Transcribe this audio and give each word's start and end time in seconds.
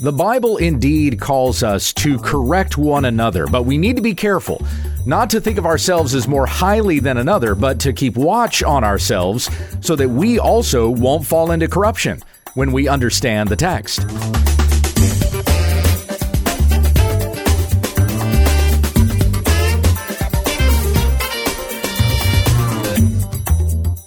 The 0.00 0.12
Bible 0.12 0.58
indeed 0.58 1.18
calls 1.18 1.64
us 1.64 1.92
to 1.94 2.20
correct 2.20 2.78
one 2.78 3.04
another, 3.04 3.48
but 3.48 3.64
we 3.64 3.76
need 3.76 3.96
to 3.96 4.02
be 4.02 4.14
careful 4.14 4.64
not 5.04 5.28
to 5.30 5.40
think 5.40 5.58
of 5.58 5.66
ourselves 5.66 6.14
as 6.14 6.28
more 6.28 6.46
highly 6.46 7.00
than 7.00 7.16
another, 7.16 7.56
but 7.56 7.80
to 7.80 7.92
keep 7.92 8.16
watch 8.16 8.62
on 8.62 8.84
ourselves 8.84 9.50
so 9.80 9.96
that 9.96 10.08
we 10.08 10.38
also 10.38 10.88
won't 10.88 11.26
fall 11.26 11.50
into 11.50 11.66
corruption 11.66 12.22
when 12.54 12.70
we 12.70 12.86
understand 12.86 13.48
the 13.48 13.56
text. 13.56 14.06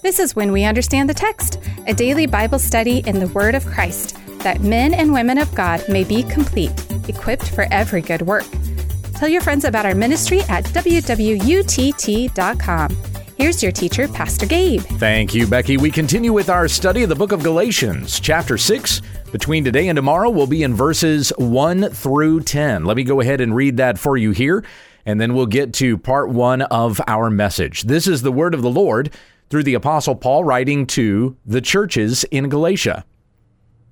This 0.01 0.19
is 0.19 0.37
When 0.37 0.53
We 0.53 0.63
Understand 0.63 1.09
the 1.09 1.13
Text, 1.13 1.59
a 1.85 1.93
daily 1.93 2.27
Bible 2.27 2.59
study 2.59 2.99
in 3.05 3.19
the 3.19 3.27
Word 3.27 3.55
of 3.55 3.65
Christ 3.65 4.17
that 4.43 4.61
men 4.61 4.93
and 4.93 5.13
women 5.13 5.37
of 5.37 5.53
God 5.55 5.83
may 5.89 6.03
be 6.03 6.23
complete, 6.23 6.71
equipped 7.07 7.49
for 7.49 7.67
every 7.71 8.01
good 8.01 8.21
work. 8.23 8.45
Tell 9.15 9.29
your 9.29 9.41
friends 9.41 9.65
about 9.65 9.85
our 9.85 9.95
ministry 9.95 10.41
at 10.49 10.65
wwutt.com. 10.65 11.37
Here's 13.37 13.63
your 13.63 13.71
teacher, 13.71 14.07
Pastor 14.07 14.45
Gabe. 14.45 14.81
Thank 14.81 15.33
you, 15.33 15.47
Becky. 15.47 15.77
We 15.77 15.89
continue 15.89 16.31
with 16.31 16.49
our 16.49 16.67
study 16.67 17.01
of 17.01 17.09
the 17.09 17.15
book 17.15 17.31
of 17.31 17.41
Galatians, 17.41 18.19
chapter 18.19 18.55
6. 18.57 19.01
Between 19.31 19.63
today 19.63 19.87
and 19.87 19.95
tomorrow, 19.95 20.29
we'll 20.29 20.45
be 20.45 20.61
in 20.61 20.75
verses 20.75 21.33
1 21.37 21.89
through 21.89 22.41
10. 22.41 22.85
Let 22.85 22.97
me 22.97 23.03
go 23.03 23.19
ahead 23.19 23.41
and 23.41 23.55
read 23.55 23.77
that 23.77 23.97
for 23.97 24.15
you 24.15 24.29
here, 24.31 24.63
and 25.07 25.19
then 25.19 25.33
we'll 25.33 25.47
get 25.47 25.73
to 25.75 25.97
part 25.97 26.29
1 26.29 26.61
of 26.63 27.01
our 27.07 27.31
message. 27.31 27.81
This 27.83 28.07
is 28.07 28.21
the 28.21 28.31
word 28.31 28.53
of 28.53 28.61
the 28.61 28.69
Lord 28.69 29.11
through 29.49 29.63
the 29.63 29.73
Apostle 29.73 30.15
Paul 30.15 30.43
writing 30.43 30.85
to 30.87 31.35
the 31.45 31.61
churches 31.61 32.23
in 32.25 32.47
Galatia. 32.47 33.05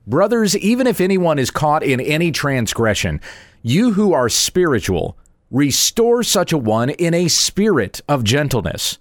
Brothers, 0.09 0.57
even 0.57 0.87
if 0.87 0.99
anyone 0.99 1.37
is 1.37 1.51
caught 1.51 1.83
in 1.83 2.01
any 2.01 2.31
transgression, 2.31 3.21
you 3.61 3.93
who 3.93 4.11
are 4.11 4.27
spiritual, 4.27 5.15
restore 5.51 6.23
such 6.23 6.51
a 6.51 6.57
one 6.57 6.89
in 6.89 7.13
a 7.13 7.27
spirit 7.27 8.01
of 8.09 8.23
gentleness, 8.23 8.97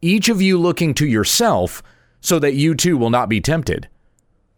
each 0.00 0.28
of 0.28 0.40
you 0.40 0.56
looking 0.56 0.94
to 0.94 1.08
yourself, 1.08 1.82
so 2.20 2.38
that 2.38 2.54
you 2.54 2.76
too 2.76 2.96
will 2.96 3.10
not 3.10 3.28
be 3.28 3.40
tempted. 3.40 3.88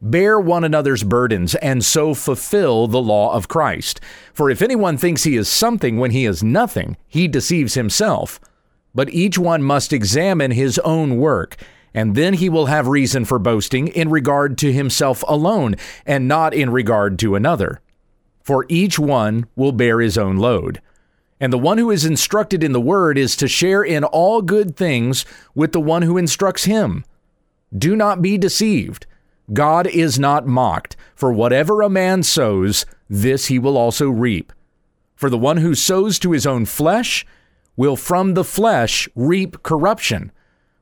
Bear 0.02 0.38
one 0.38 0.64
another's 0.64 1.02
burdens, 1.02 1.54
and 1.54 1.82
so 1.82 2.12
fulfill 2.12 2.86
the 2.88 3.00
law 3.00 3.32
of 3.32 3.48
Christ. 3.48 3.98
For 4.34 4.50
if 4.50 4.60
anyone 4.60 4.98
thinks 4.98 5.24
he 5.24 5.34
is 5.34 5.48
something 5.48 5.96
when 5.96 6.10
he 6.10 6.26
is 6.26 6.44
nothing, 6.44 6.98
he 7.08 7.26
deceives 7.26 7.72
himself. 7.72 8.38
But 8.94 9.08
each 9.14 9.38
one 9.38 9.62
must 9.62 9.94
examine 9.94 10.50
his 10.50 10.78
own 10.80 11.16
work 11.16 11.56
and 11.96 12.14
then 12.14 12.34
he 12.34 12.50
will 12.50 12.66
have 12.66 12.86
reason 12.86 13.24
for 13.24 13.38
boasting 13.38 13.88
in 13.88 14.10
regard 14.10 14.58
to 14.58 14.70
himself 14.70 15.24
alone, 15.26 15.74
and 16.04 16.28
not 16.28 16.52
in 16.52 16.68
regard 16.68 17.18
to 17.18 17.34
another. 17.34 17.80
For 18.44 18.66
each 18.68 18.98
one 18.98 19.46
will 19.56 19.72
bear 19.72 20.00
his 20.00 20.18
own 20.18 20.36
load. 20.36 20.82
And 21.40 21.50
the 21.50 21.58
one 21.58 21.78
who 21.78 21.90
is 21.90 22.04
instructed 22.04 22.62
in 22.62 22.72
the 22.72 22.82
word 22.82 23.16
is 23.16 23.34
to 23.36 23.48
share 23.48 23.82
in 23.82 24.04
all 24.04 24.42
good 24.42 24.76
things 24.76 25.24
with 25.54 25.72
the 25.72 25.80
one 25.80 26.02
who 26.02 26.18
instructs 26.18 26.64
him. 26.64 27.02
Do 27.76 27.96
not 27.96 28.20
be 28.20 28.36
deceived. 28.36 29.06
God 29.54 29.86
is 29.86 30.18
not 30.18 30.46
mocked, 30.46 30.96
for 31.14 31.32
whatever 31.32 31.80
a 31.80 31.88
man 31.88 32.22
sows, 32.22 32.84
this 33.08 33.46
he 33.46 33.58
will 33.58 33.78
also 33.78 34.10
reap. 34.10 34.52
For 35.14 35.30
the 35.30 35.38
one 35.38 35.56
who 35.56 35.74
sows 35.74 36.18
to 36.18 36.32
his 36.32 36.46
own 36.46 36.66
flesh 36.66 37.24
will 37.74 37.96
from 37.96 38.34
the 38.34 38.44
flesh 38.44 39.08
reap 39.14 39.62
corruption 39.62 40.30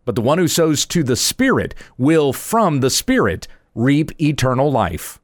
but 0.04 0.14
the 0.14 0.22
one 0.22 0.38
who 0.38 0.48
sows 0.48 0.86
to 0.86 1.02
the 1.02 1.16
Spirit 1.16 1.74
will 1.96 2.32
from 2.32 2.80
the 2.80 2.90
Spirit 2.90 3.48
reap 3.74 4.10
eternal 4.20 4.70
life. 4.70 5.20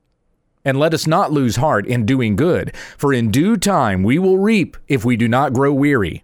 And 0.65 0.79
let 0.79 0.93
us 0.93 1.07
not 1.07 1.33
lose 1.33 1.57
heart 1.57 1.87
in 1.87 2.05
doing 2.05 2.37
good, 2.37 2.75
for 2.99 3.13
in 3.13 3.31
due 3.31 3.57
time 3.57 4.03
we 4.03 4.19
will 4.19 4.39
reap 4.39 4.77
if 4.89 5.05
we 5.05 5.17
do 5.17 5.29
not 5.29 5.53
grow 5.53 5.73
weary. 5.73 6.23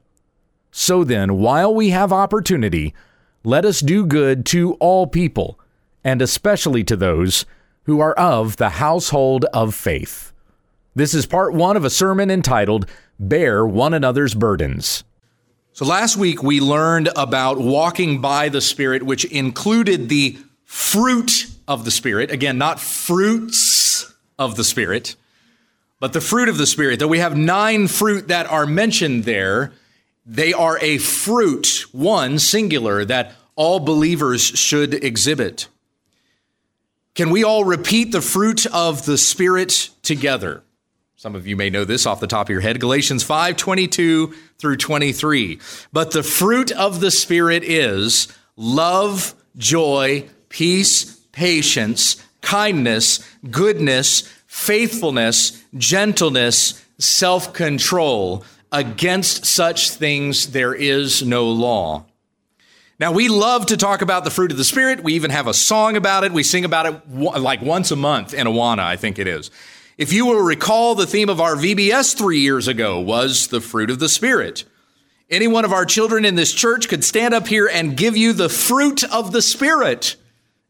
So 0.70 1.04
then, 1.04 1.38
while 1.38 1.74
we 1.74 1.90
have 1.90 2.12
opportunity, 2.12 2.94
let 3.44 3.64
us 3.64 3.80
do 3.80 4.04
good 4.04 4.44
to 4.46 4.74
all 4.74 5.06
people, 5.06 5.58
and 6.04 6.20
especially 6.20 6.84
to 6.84 6.96
those 6.96 7.46
who 7.84 8.00
are 8.00 8.12
of 8.14 8.56
the 8.56 8.70
household 8.70 9.44
of 9.54 9.74
faith. 9.74 10.32
This 10.94 11.14
is 11.14 11.26
part 11.26 11.54
one 11.54 11.76
of 11.76 11.84
a 11.84 11.90
sermon 11.90 12.30
entitled 12.30 12.86
Bear 13.18 13.66
One 13.66 13.94
Another's 13.94 14.34
Burdens. 14.34 15.04
So 15.76 15.84
last 15.84 16.16
week 16.16 16.42
we 16.42 16.58
learned 16.60 17.10
about 17.16 17.60
walking 17.60 18.22
by 18.22 18.48
the 18.48 18.62
Spirit, 18.62 19.02
which 19.02 19.26
included 19.26 20.08
the 20.08 20.38
fruit 20.64 21.48
of 21.68 21.84
the 21.84 21.90
Spirit. 21.90 22.30
Again, 22.30 22.56
not 22.56 22.80
fruits 22.80 24.10
of 24.38 24.56
the 24.56 24.64
Spirit, 24.64 25.16
but 26.00 26.14
the 26.14 26.22
fruit 26.22 26.48
of 26.48 26.56
the 26.56 26.64
Spirit. 26.64 26.98
Though 26.98 27.08
we 27.08 27.18
have 27.18 27.36
nine 27.36 27.88
fruit 27.88 28.28
that 28.28 28.46
are 28.46 28.64
mentioned 28.64 29.24
there, 29.24 29.74
they 30.24 30.54
are 30.54 30.78
a 30.80 30.96
fruit, 30.96 31.84
one 31.92 32.38
singular, 32.38 33.04
that 33.04 33.34
all 33.54 33.78
believers 33.78 34.40
should 34.40 35.04
exhibit. 35.04 35.68
Can 37.14 37.28
we 37.28 37.44
all 37.44 37.66
repeat 37.66 38.12
the 38.12 38.22
fruit 38.22 38.64
of 38.64 39.04
the 39.04 39.18
Spirit 39.18 39.90
together? 40.02 40.62
Some 41.18 41.34
of 41.34 41.46
you 41.46 41.56
may 41.56 41.70
know 41.70 41.86
this 41.86 42.04
off 42.04 42.20
the 42.20 42.26
top 42.26 42.48
of 42.48 42.50
your 42.50 42.60
head. 42.60 42.78
Galatians 42.78 43.22
5 43.22 43.56
22 43.56 44.34
through 44.58 44.76
23. 44.76 45.58
But 45.90 46.10
the 46.10 46.22
fruit 46.22 46.70
of 46.72 47.00
the 47.00 47.10
Spirit 47.10 47.64
is 47.64 48.28
love, 48.54 49.34
joy, 49.56 50.28
peace, 50.50 51.16
patience, 51.32 52.22
kindness, 52.42 53.26
goodness, 53.50 54.30
faithfulness, 54.46 55.64
gentleness, 55.78 56.84
self 56.98 57.54
control. 57.54 58.44
Against 58.70 59.46
such 59.46 59.92
things 59.92 60.48
there 60.48 60.74
is 60.74 61.22
no 61.22 61.48
law. 61.48 62.04
Now, 63.00 63.12
we 63.12 63.28
love 63.28 63.66
to 63.66 63.78
talk 63.78 64.02
about 64.02 64.24
the 64.24 64.30
fruit 64.30 64.50
of 64.50 64.58
the 64.58 64.64
Spirit. 64.64 65.02
We 65.02 65.14
even 65.14 65.30
have 65.30 65.46
a 65.46 65.54
song 65.54 65.96
about 65.96 66.24
it. 66.24 66.32
We 66.32 66.42
sing 66.42 66.66
about 66.66 66.86
it 66.86 67.10
like 67.10 67.62
once 67.62 67.90
a 67.90 67.96
month 67.96 68.34
in 68.34 68.46
Awana, 68.46 68.80
I 68.80 68.96
think 68.96 69.18
it 69.18 69.26
is. 69.26 69.50
If 69.98 70.12
you 70.12 70.26
will 70.26 70.42
recall, 70.42 70.94
the 70.94 71.06
theme 71.06 71.30
of 71.30 71.40
our 71.40 71.56
VBS 71.56 72.18
three 72.18 72.40
years 72.40 72.68
ago 72.68 73.00
was 73.00 73.46
the 73.46 73.62
fruit 73.62 73.88
of 73.88 73.98
the 73.98 74.10
Spirit. 74.10 74.64
Any 75.30 75.46
one 75.46 75.64
of 75.64 75.72
our 75.72 75.86
children 75.86 76.26
in 76.26 76.34
this 76.34 76.52
church 76.52 76.86
could 76.90 77.02
stand 77.02 77.32
up 77.32 77.46
here 77.46 77.66
and 77.72 77.96
give 77.96 78.14
you 78.14 78.34
the 78.34 78.50
fruit 78.50 79.04
of 79.04 79.32
the 79.32 79.40
Spirit. 79.40 80.16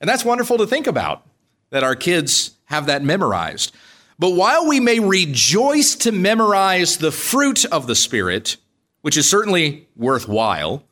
And 0.00 0.08
that's 0.08 0.24
wonderful 0.24 0.58
to 0.58 0.66
think 0.66 0.86
about 0.86 1.26
that 1.70 1.82
our 1.82 1.96
kids 1.96 2.52
have 2.66 2.86
that 2.86 3.02
memorized. 3.02 3.74
But 4.16 4.30
while 4.30 4.68
we 4.68 4.78
may 4.78 5.00
rejoice 5.00 5.96
to 5.96 6.12
memorize 6.12 6.98
the 6.98 7.10
fruit 7.10 7.64
of 7.64 7.88
the 7.88 7.96
Spirit, 7.96 8.58
which 9.00 9.16
is 9.16 9.28
certainly 9.28 9.88
worthwhile, 9.96 10.84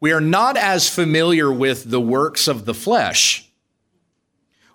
we 0.00 0.10
are 0.10 0.20
not 0.20 0.56
as 0.56 0.90
familiar 0.92 1.52
with 1.52 1.88
the 1.88 2.00
works 2.00 2.48
of 2.48 2.64
the 2.64 2.74
flesh. 2.74 3.48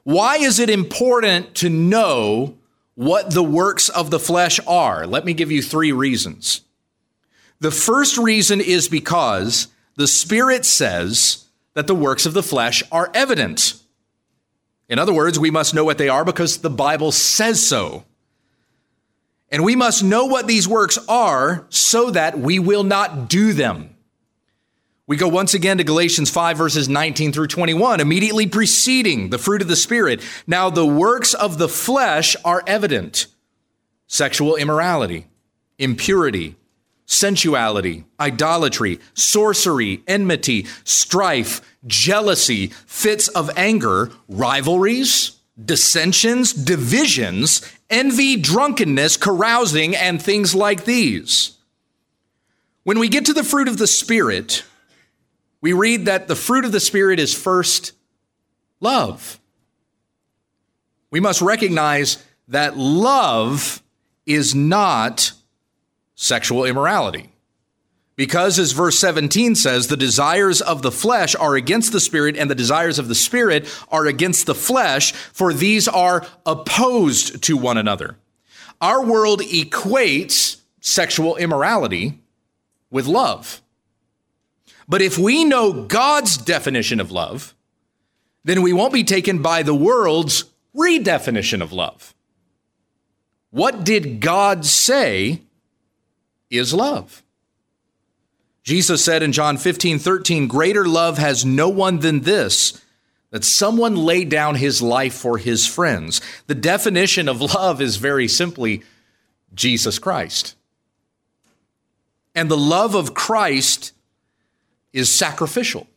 Why 0.04 0.38
is 0.38 0.60
it 0.60 0.70
important 0.70 1.56
to 1.56 1.70
know 1.70 2.56
what 3.00 3.32
the 3.32 3.42
works 3.42 3.88
of 3.88 4.12
the 4.12 4.20
flesh 4.20 4.60
are. 4.68 5.08
Let 5.08 5.24
me 5.24 5.34
give 5.34 5.50
you 5.50 5.62
three 5.62 5.94
reasons. 5.94 6.66
The 7.62 7.72
first 7.72 8.18
reason 8.18 8.60
is 8.60 8.90
because 8.90 9.70
the 9.96 10.06
Spirit 10.06 10.66
says 10.66 11.46
that 11.76 11.88
the 11.88 11.96
works 11.96 12.26
of 12.26 12.34
the 12.34 12.44
flesh 12.44 12.84
are 12.92 13.10
evident. 13.14 13.76
In 14.90 15.00
other 15.00 15.14
words, 15.14 15.40
we 15.40 15.50
must 15.50 15.74
know 15.74 15.86
what 15.86 15.98
they 15.98 16.10
are 16.10 16.26
because 16.26 16.58
the 16.58 16.70
Bible 16.70 17.14
says 17.14 17.66
so. 17.66 18.04
And 19.50 19.64
we 19.64 19.78
must 19.78 20.04
know 20.04 20.26
what 20.26 20.48
these 20.48 20.68
works 20.68 20.98
are 21.08 21.66
so 21.70 22.12
that 22.12 22.38
we 22.38 22.60
will 22.60 22.84
not 22.84 23.30
do 23.30 23.54
them. 23.54 23.96
We 25.10 25.18
go 25.18 25.28
once 25.28 25.56
again 25.56 25.80
to 25.80 25.84
Galatians 25.84 26.30
5, 26.30 26.56
verses 26.56 26.88
19 26.88 27.32
through 27.32 27.48
21, 27.48 28.00
immediately 28.00 28.46
preceding 28.46 29.32
the 29.32 29.40
fruit 29.40 29.64
of 29.64 29.68
the 29.68 29.76
Spirit. 29.76 30.22
Now, 30.46 30.70
the 30.70 30.86
works 30.86 31.34
of 31.34 31.58
the 31.58 31.68
flesh 31.68 32.36
are 32.46 32.62
evident 32.68 33.26
sexual 34.06 34.56
immorality, 34.56 35.26
impurity, 35.80 36.58
sensuality, 37.08 38.06
idolatry, 38.20 39.00
sorcery, 39.16 40.04
enmity, 40.08 40.68
strife, 40.84 41.60
jealousy, 41.88 42.68
fits 42.68 43.30
of 43.30 43.50
anger, 43.58 44.12
rivalries, 44.28 45.40
dissensions, 45.66 46.54
divisions, 46.54 47.68
envy, 47.90 48.36
drunkenness, 48.36 49.18
carousing, 49.18 49.96
and 49.96 50.22
things 50.22 50.54
like 50.54 50.86
these. 50.86 51.58
When 52.84 53.00
we 53.00 53.10
get 53.10 53.26
to 53.26 53.34
the 53.34 53.44
fruit 53.44 53.68
of 53.68 53.80
the 53.80 53.88
Spirit, 53.88 54.66
we 55.62 55.74
read 55.74 56.06
that 56.06 56.28
the 56.28 56.36
fruit 56.36 56.66
of 56.66 56.72
the 56.72 56.80
Spirit 56.80 57.20
is 57.20 57.34
first 57.34 57.94
love. 58.80 59.40
We 61.12 61.20
must 61.20 61.42
recognize 61.42 62.24
that 62.48 62.78
love 62.78 63.82
is 64.26 64.54
not 64.54 65.34
sexual 66.16 66.66
immorality. 66.66 67.30
Because, 68.16 68.60
as 68.60 68.74
verse 68.74 69.00
17 69.00 69.56
says, 69.56 69.88
the 69.88 69.96
desires 69.96 70.60
of 70.62 70.82
the 70.82 70.92
flesh 70.92 71.36
are 71.36 71.56
against 71.56 71.94
the 71.94 72.02
spirit, 72.02 72.36
and 72.36 72.52
the 72.52 72.56
desires 72.56 73.00
of 73.00 73.08
the 73.08 73.16
spirit 73.16 73.66
are 73.90 74.06
against 74.06 74.46
the 74.46 74.54
flesh, 74.54 75.14
for 75.14 75.54
these 75.54 75.88
are 75.88 76.28
opposed 76.46 77.42
to 77.44 77.56
one 77.56 77.78
another, 77.78 78.18
Our 78.82 79.06
world 79.06 79.42
equates 79.42 80.58
sexual 80.82 81.38
immorality 81.38 82.20
with 82.92 83.08
love. 83.08 83.62
But 84.90 85.04
if 85.04 85.20
we 85.20 85.46
know 85.46 85.84
God's 85.84 86.36
definition 86.36 87.00
of 87.00 87.12
love, 87.12 87.54
then 88.44 88.64
we 88.64 88.74
won't 88.74 88.92
be 88.92 89.04
taken 89.04 89.44
by 89.44 89.62
the 89.62 89.76
world's 89.76 90.46
redefinition 90.76 91.62
of 91.62 91.72
love. 91.72 92.16
What 93.52 93.84
did 93.84 94.20
God 94.20 94.66
say 94.66 95.44
is 96.50 96.74
love? 96.74 97.22
Jesus 98.64 99.04
said 99.04 99.22
in 99.22 99.32
John 99.32 99.58
15, 99.58 100.00
13, 100.00 100.48
Greater 100.48 100.86
love 100.86 101.20
has 101.20 101.46
no 101.46 101.70
one 101.70 102.00
than 102.00 102.22
this, 102.22 102.82
that 103.30 103.44
someone 103.44 103.96
lay 103.96 104.26
down 104.26 104.56
his 104.56 104.82
life 104.82 105.14
for 105.14 105.38
his 105.38 105.68
friends. 105.68 106.20
The 106.48 106.56
definition 106.56 107.30
of 107.30 107.42
love 107.42 107.80
is 107.80 107.98
very 107.98 108.28
simply 108.28 108.82
Jesus 109.54 110.00
Christ. 110.00 110.56
And 112.34 112.50
the 112.50 112.58
love 112.58 112.96
of 112.96 113.14
Christ 113.14 113.94
is 114.94 115.14
sacrificial, 115.14 115.88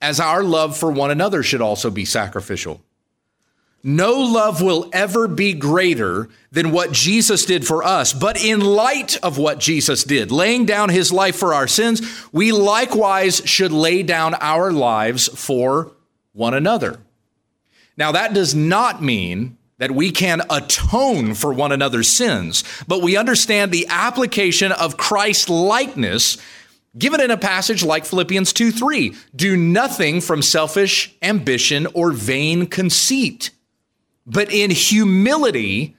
as 0.00 0.20
our 0.20 0.42
love 0.42 0.76
for 0.76 0.90
one 0.90 1.10
another 1.10 1.42
should 1.42 1.60
also 1.60 1.90
be 1.90 2.04
sacrificial. 2.04 2.80
No 3.82 4.14
love 4.14 4.60
will 4.60 4.90
ever 4.92 5.28
be 5.28 5.52
greater 5.52 6.28
than 6.50 6.72
what 6.72 6.90
Jesus 6.90 7.44
did 7.44 7.64
for 7.64 7.84
us. 7.84 8.12
But 8.12 8.42
in 8.42 8.60
light 8.60 9.16
of 9.22 9.38
what 9.38 9.60
Jesus 9.60 10.02
did, 10.02 10.32
laying 10.32 10.66
down 10.66 10.88
his 10.88 11.12
life 11.12 11.36
for 11.36 11.54
our 11.54 11.68
sins, 11.68 12.02
we 12.32 12.50
likewise 12.50 13.40
should 13.44 13.70
lay 13.70 14.02
down 14.02 14.34
our 14.34 14.72
lives 14.72 15.28
for 15.28 15.92
one 16.32 16.54
another. 16.54 16.98
Now, 17.96 18.12
that 18.12 18.34
does 18.34 18.54
not 18.54 19.02
mean 19.02 19.56
that 19.78 19.92
we 19.92 20.10
can 20.10 20.42
atone 20.50 21.34
for 21.34 21.52
one 21.52 21.70
another's 21.70 22.08
sins, 22.08 22.64
but 22.88 23.00
we 23.00 23.16
understand 23.16 23.70
the 23.70 23.86
application 23.88 24.72
of 24.72 24.96
Christ 24.96 25.48
likeness 25.48 26.36
given 26.96 27.20
in 27.20 27.30
a 27.30 27.36
passage 27.36 27.82
like 27.82 28.04
Philippians 28.04 28.52
2 28.52 28.70
3. 28.70 29.14
Do 29.34 29.56
nothing 29.56 30.20
from 30.20 30.42
selfish 30.42 31.14
ambition 31.22 31.86
or 31.94 32.12
vain 32.12 32.66
conceit 32.66 33.50
but 34.28 34.52
in 34.52 34.70
humility, 34.70 35.96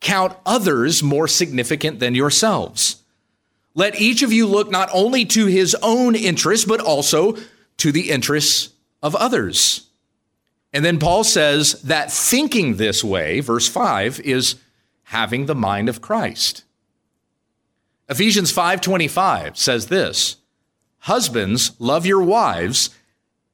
count 0.00 0.34
others 0.46 1.02
more 1.02 1.28
significant 1.28 2.00
than 2.00 2.14
yourselves. 2.14 3.04
Let 3.74 4.00
each 4.00 4.22
of 4.22 4.32
you 4.32 4.46
look 4.46 4.70
not 4.70 4.88
only 4.92 5.26
to 5.26 5.46
his 5.46 5.76
own 5.82 6.14
interests, 6.16 6.64
but 6.64 6.80
also 6.80 7.36
to 7.76 7.92
the 7.92 8.10
interests 8.10 8.70
of 9.02 9.14
others. 9.14 9.86
And 10.72 10.84
then 10.84 10.98
Paul 10.98 11.24
says 11.24 11.80
that 11.82 12.10
thinking 12.10 12.76
this 12.76 13.04
way, 13.04 13.40
verse 13.40 13.68
5, 13.68 14.20
is 14.20 14.56
having 15.04 15.46
the 15.46 15.54
mind 15.54 15.88
of 15.88 16.00
Christ. 16.00 16.64
Ephesians 18.08 18.52
5:25 18.52 19.56
says 19.56 19.86
this, 19.86 20.36
Husbands, 21.00 21.72
love 21.78 22.06
your 22.06 22.22
wives 22.22 22.90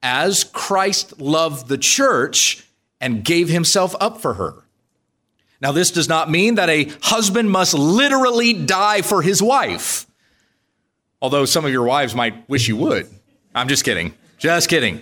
as 0.02 0.44
Christ 0.44 1.20
loved 1.20 1.68
the 1.68 1.78
church 1.78 2.64
and 3.00 3.24
gave 3.24 3.48
himself 3.48 3.94
up 4.00 4.20
for 4.20 4.34
her. 4.34 4.64
Now, 5.60 5.72
this 5.72 5.90
does 5.90 6.08
not 6.08 6.30
mean 6.30 6.56
that 6.56 6.68
a 6.68 6.84
husband 7.00 7.50
must 7.50 7.74
literally 7.74 8.52
die 8.52 9.02
for 9.02 9.22
his 9.22 9.42
wife, 9.42 10.06
although 11.22 11.46
some 11.46 11.64
of 11.64 11.72
your 11.72 11.84
wives 11.84 12.14
might 12.14 12.48
wish 12.48 12.68
you 12.68 12.76
would. 12.76 13.08
I'm 13.54 13.68
just 13.68 13.84
kidding. 13.84 14.14
Just 14.36 14.68
kidding. 14.68 15.00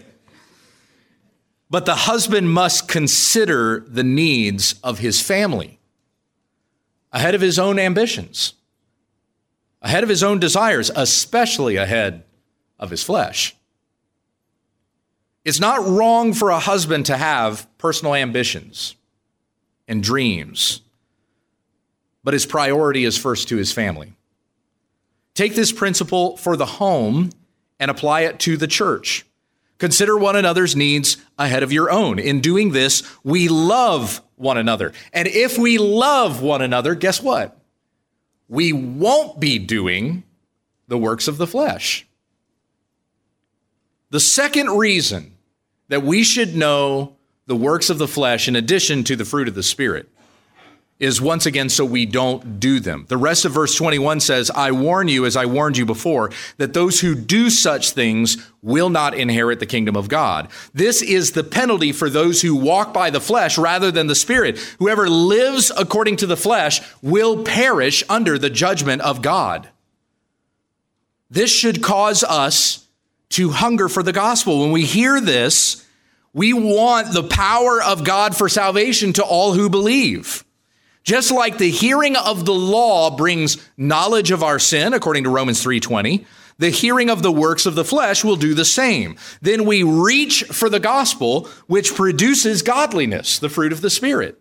But 1.69 1.87
the 1.87 1.95
husband 1.95 2.51
must 2.53 2.87
consider 2.87 3.81
the 3.89 4.05
needs 4.05 4.75
of 4.85 4.99
his 4.99 5.21
family 5.21 5.81
ahead 7.13 7.35
of 7.35 7.41
his 7.41 7.59
own 7.59 7.79
ambitions, 7.79 8.55
ahead 9.83 10.03
of 10.03 10.09
his 10.09 10.23
own 10.23 10.39
desires, 10.39 10.91
especially 10.95 11.77
ahead 11.77 12.23
of 12.79 12.91
his 12.91 13.03
flesh. 13.03 13.55
It's 15.45 15.61
not 15.61 15.87
wrong 15.87 16.33
for 16.33 16.51
a 16.51 16.61
husband 16.61 17.07
to 17.07 17.17
have 17.17 17.67
personal 17.77 18.15
ambitions 18.15 18.95
and 19.89 20.03
dreams, 20.03 20.81
but 22.23 22.33
his 22.33 22.47
priority 22.47 23.05
is 23.05 23.19
first 23.19 23.49
to 23.49 23.57
his 23.57 23.73
family. 23.73 24.13
Take 25.35 25.55
this 25.55 25.73
principle 25.73 26.37
for 26.37 26.57
the 26.57 26.67
home 26.67 27.31
and 27.81 27.91
apply 27.91 28.21
it 28.23 28.39
to 28.41 28.57
the 28.57 28.69
church. 28.69 29.27
Consider 29.79 30.17
one 30.17 30.37
another's 30.37 30.77
needs 30.77 31.17
ahead 31.37 31.65
of 31.65 31.73
your 31.73 31.91
own. 31.91 32.21
In 32.21 32.41
doing 32.41 32.71
this, 32.71 33.03
we 33.25 33.49
love 33.49 34.23
one 34.37 34.57
another. 34.57 34.93
And 35.13 35.27
if 35.27 35.59
we 35.59 35.79
love 35.79 36.41
one 36.41 36.63
another, 36.63 36.95
guess 36.95 37.21
what? 37.21 37.59
We 38.53 38.75
won't 38.75 39.41
be 39.41 39.59
doing 39.59 40.25
the 40.87 40.99
works 40.99 41.27
of 41.27 41.39
the 41.39 41.47
flesh. 41.47 42.07
The 44.11 44.21
second 44.21 44.77
reason 44.77 45.39
that 45.89 46.03
we 46.03 46.23
should 46.23 46.55
know 46.55 47.17
the 47.47 47.57
works 47.57 47.89
of 47.89 47.97
the 47.97 48.07
flesh 48.07 48.49
in 48.49 48.55
addition 48.55 49.05
to 49.05 49.17
the 49.17 49.25
fruit 49.25 49.49
of 49.49 49.55
the 49.55 49.63
Spirit 49.63 50.07
is 50.99 51.21
once 51.21 51.47
again 51.47 51.69
so 51.69 51.85
we 51.85 52.07
don't 52.07 52.61
do 52.61 52.79
them. 52.79 53.07
The 53.09 53.17
rest 53.17 53.45
of 53.45 53.53
verse 53.53 53.75
21 53.75 54.21
says, 54.21 54.51
I 54.51 54.71
warn 54.71 55.09
you, 55.09 55.27
as 55.27 55.37
I 55.37 55.47
warned 55.47 55.77
you 55.77 55.85
before, 55.85 56.31
that 56.59 56.75
those 56.75 57.01
who 57.01 57.17
do 57.17 57.51
such 57.51 57.91
things 57.91 58.37
will 58.63 58.89
not 58.89 59.15
inherit 59.15 59.59
the 59.59 59.67
kingdom 59.67 59.97
of 59.97 60.09
God. 60.09 60.49
This 60.73 61.03
is 61.03 61.33
the 61.33 61.43
penalty 61.43 61.91
for 61.91 62.09
those 62.09 62.43
who 62.43 62.55
walk 62.55 62.95
by 62.95 63.11
the 63.11 63.21
flesh 63.21 63.59
rather 63.59 63.91
than 63.91 64.07
the 64.07 64.15
Spirit. 64.15 64.59
Whoever 64.79 65.09
lives 65.09 65.73
according 65.77 66.17
to 66.19 66.27
the 66.27 66.37
flesh 66.37 66.81
will 67.03 67.43
perish 67.43 68.05
under 68.09 68.39
the 68.39 68.51
judgment 68.51 69.03
of 69.03 69.23
God. 69.23 69.69
This 71.29 71.51
should 71.51 71.83
cause 71.83 72.23
us 72.23 72.87
to 73.31 73.51
hunger 73.51 73.89
for 73.89 74.03
the 74.03 74.13
gospel. 74.13 74.61
When 74.61 74.71
we 74.71 74.85
hear 74.85 75.21
this, 75.21 75.85
we 76.33 76.53
want 76.53 77.13
the 77.13 77.23
power 77.23 77.83
of 77.83 78.05
God 78.05 78.37
for 78.37 78.49
salvation 78.49 79.15
to 79.15 79.25
all 79.25 79.55
who 79.55 79.69
believe. 79.69 80.45
Just 81.05 81.33
like 81.33 81.59
the 81.59 81.71
hearing 81.71 82.17
of 82.17 82.45
the 82.45 82.55
law 82.55 83.11
brings 83.11 83.59
knowledge 83.77 84.31
of 84.31 84.43
our 84.43 84.59
sin, 84.59 84.95
according 84.95 85.25
to 85.25 85.31
Romans 85.31 85.63
3:20, 85.63 86.25
the 86.59 86.71
hearing 86.71 87.11
of 87.11 87.23
the 87.23 87.33
works 87.33 87.67
of 87.67 87.75
the 87.75 87.85
flesh 87.85 88.23
will 88.23 88.37
do 88.37 88.55
the 88.55 88.65
same. 88.65 89.17
Then 89.41 89.65
we 89.65 89.83
reach 89.83 90.45
for 90.45 90.69
the 90.69 90.79
gospel, 90.79 91.49
which 91.67 91.95
produces 91.95 92.63
godliness, 92.63 93.39
the 93.39 93.49
fruit 93.49 93.73
of 93.73 93.81
the 93.81 93.91
Spirit. 93.91 94.39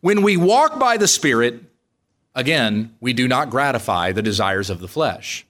When 0.00 0.22
we 0.22 0.36
walk 0.36 0.78
by 0.78 0.96
the 0.96 1.08
Spirit, 1.08 1.64
again, 2.34 2.94
we 3.00 3.12
do 3.12 3.26
not 3.26 3.50
gratify 3.50 4.12
the 4.12 4.22
desires 4.22 4.70
of 4.70 4.80
the 4.80 4.88
flesh. 4.88 5.44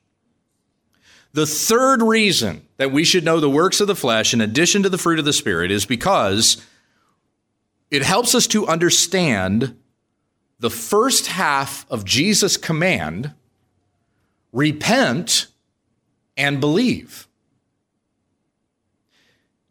The 1.35 1.47
third 1.47 2.03
reason 2.03 2.63
that 2.77 2.93
we 2.93 3.05
should 3.05 3.25
know 3.25 3.41
the 3.41 3.51
works 3.51 3.81
of 3.81 3.87
the 3.87 3.97
flesh 3.97 4.33
in 4.35 4.41
addition 4.41 4.83
to 4.83 4.89
the 4.89 4.99
fruit 4.99 5.19
of 5.19 5.25
the 5.25 5.33
Spirit 5.33 5.71
is 5.71 5.87
because 5.87 6.59
it 7.91 8.03
helps 8.03 8.35
us 8.35 8.47
to 8.49 8.67
understand 8.67 9.77
the 10.63 10.71
first 10.71 11.27
half 11.27 11.85
of 11.91 12.05
Jesus' 12.05 12.57
command 12.57 13.33
repent 14.53 15.49
and 16.37 16.61
believe. 16.61 17.27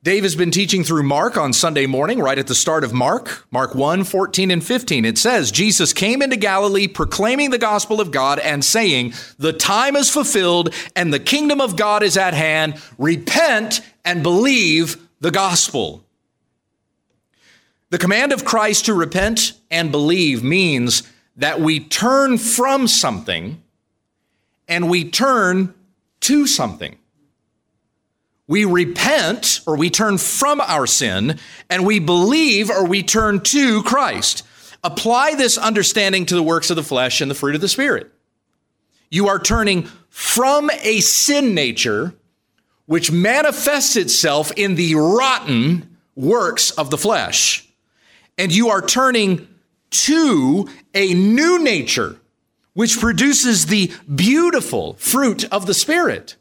Dave 0.04 0.24
has 0.24 0.36
been 0.36 0.52
teaching 0.52 0.84
through 0.84 1.04
Mark 1.04 1.38
on 1.38 1.54
Sunday 1.54 1.86
morning, 1.86 2.20
right 2.20 2.38
at 2.38 2.48
the 2.48 2.56
start 2.56 2.84
of 2.84 2.92
Mark, 2.92 3.48
Mark 3.52 3.74
1 3.74 4.04
14 4.04 4.52
and 4.52 4.62
15. 4.62 5.06
It 5.06 5.18
says, 5.18 5.50
Jesus 5.50 5.94
came 5.94 6.22
into 6.22 6.36
Galilee 6.36 6.88
proclaiming 6.88 7.52
the 7.52 7.58
gospel 7.58 8.02
of 8.02 8.12
God 8.12 8.40
and 8.40 8.66
saying, 8.66 9.14
The 9.38 9.54
time 9.54 9.96
is 9.96 10.10
fulfilled 10.10 10.74
and 10.94 11.14
the 11.14 11.20
kingdom 11.20 11.62
of 11.62 11.78
God 11.78 12.04
is 12.04 12.18
at 12.18 12.34
hand. 12.34 12.82
Repent 12.98 13.80
and 14.04 14.24
believe 14.24 15.08
the 15.22 15.32
gospel. 15.32 16.04
The 17.92 17.98
command 17.98 18.34
of 18.34 18.44
Christ 18.44 18.88
to 18.88 18.94
repent 18.94 19.51
and 19.72 19.92
believe 19.92 20.44
means 20.44 21.04
that 21.38 21.60
we 21.60 21.80
turn 21.80 22.38
from 22.38 22.88
something 22.88 23.64
and 24.68 24.90
we 24.90 25.10
turn 25.10 25.74
to 26.20 26.46
something 26.46 26.98
we 28.52 28.66
repent 28.66 29.62
or 29.66 29.78
we 29.78 29.90
turn 29.90 30.18
from 30.18 30.60
our 30.60 30.86
sin 30.86 31.40
and 31.70 31.86
we 31.86 32.00
believe 32.00 32.70
or 32.70 32.86
we 32.86 33.02
turn 33.02 33.40
to 33.40 33.82
Christ. 33.84 34.44
Apply 34.84 35.36
this 35.36 35.58
understanding 35.58 36.26
to 36.26 36.36
the 36.36 36.44
works 36.44 36.70
of 36.70 36.76
the 36.76 36.84
flesh 36.84 37.22
and 37.22 37.32
the 37.32 37.36
fruit 37.36 37.56
of 37.56 37.62
the 37.62 37.70
Spirit. 37.70 38.12
You 39.10 39.30
are 39.30 39.40
turning 39.40 39.84
from 40.10 40.70
a 40.82 41.00
sin 41.00 41.56
nature 41.56 42.14
which 42.88 43.10
manifests 43.10 43.96
itself 43.96 44.52
in 44.58 44.76
the 44.76 44.96
rotten 44.96 45.98
works 46.18 46.72
of 46.72 46.90
the 46.90 46.98
flesh, 46.98 47.66
and 48.38 48.54
you 48.54 48.68
are 48.68 48.82
turning 48.82 49.48
to 49.92 50.68
a 50.94 51.14
new 51.14 51.64
nature 51.64 52.18
which 52.74 53.00
produces 53.00 53.66
the 53.66 53.92
beautiful 54.14 54.94
fruit 54.94 55.44
of 55.52 55.66
the 55.66 55.74
Spirit. 55.74 56.36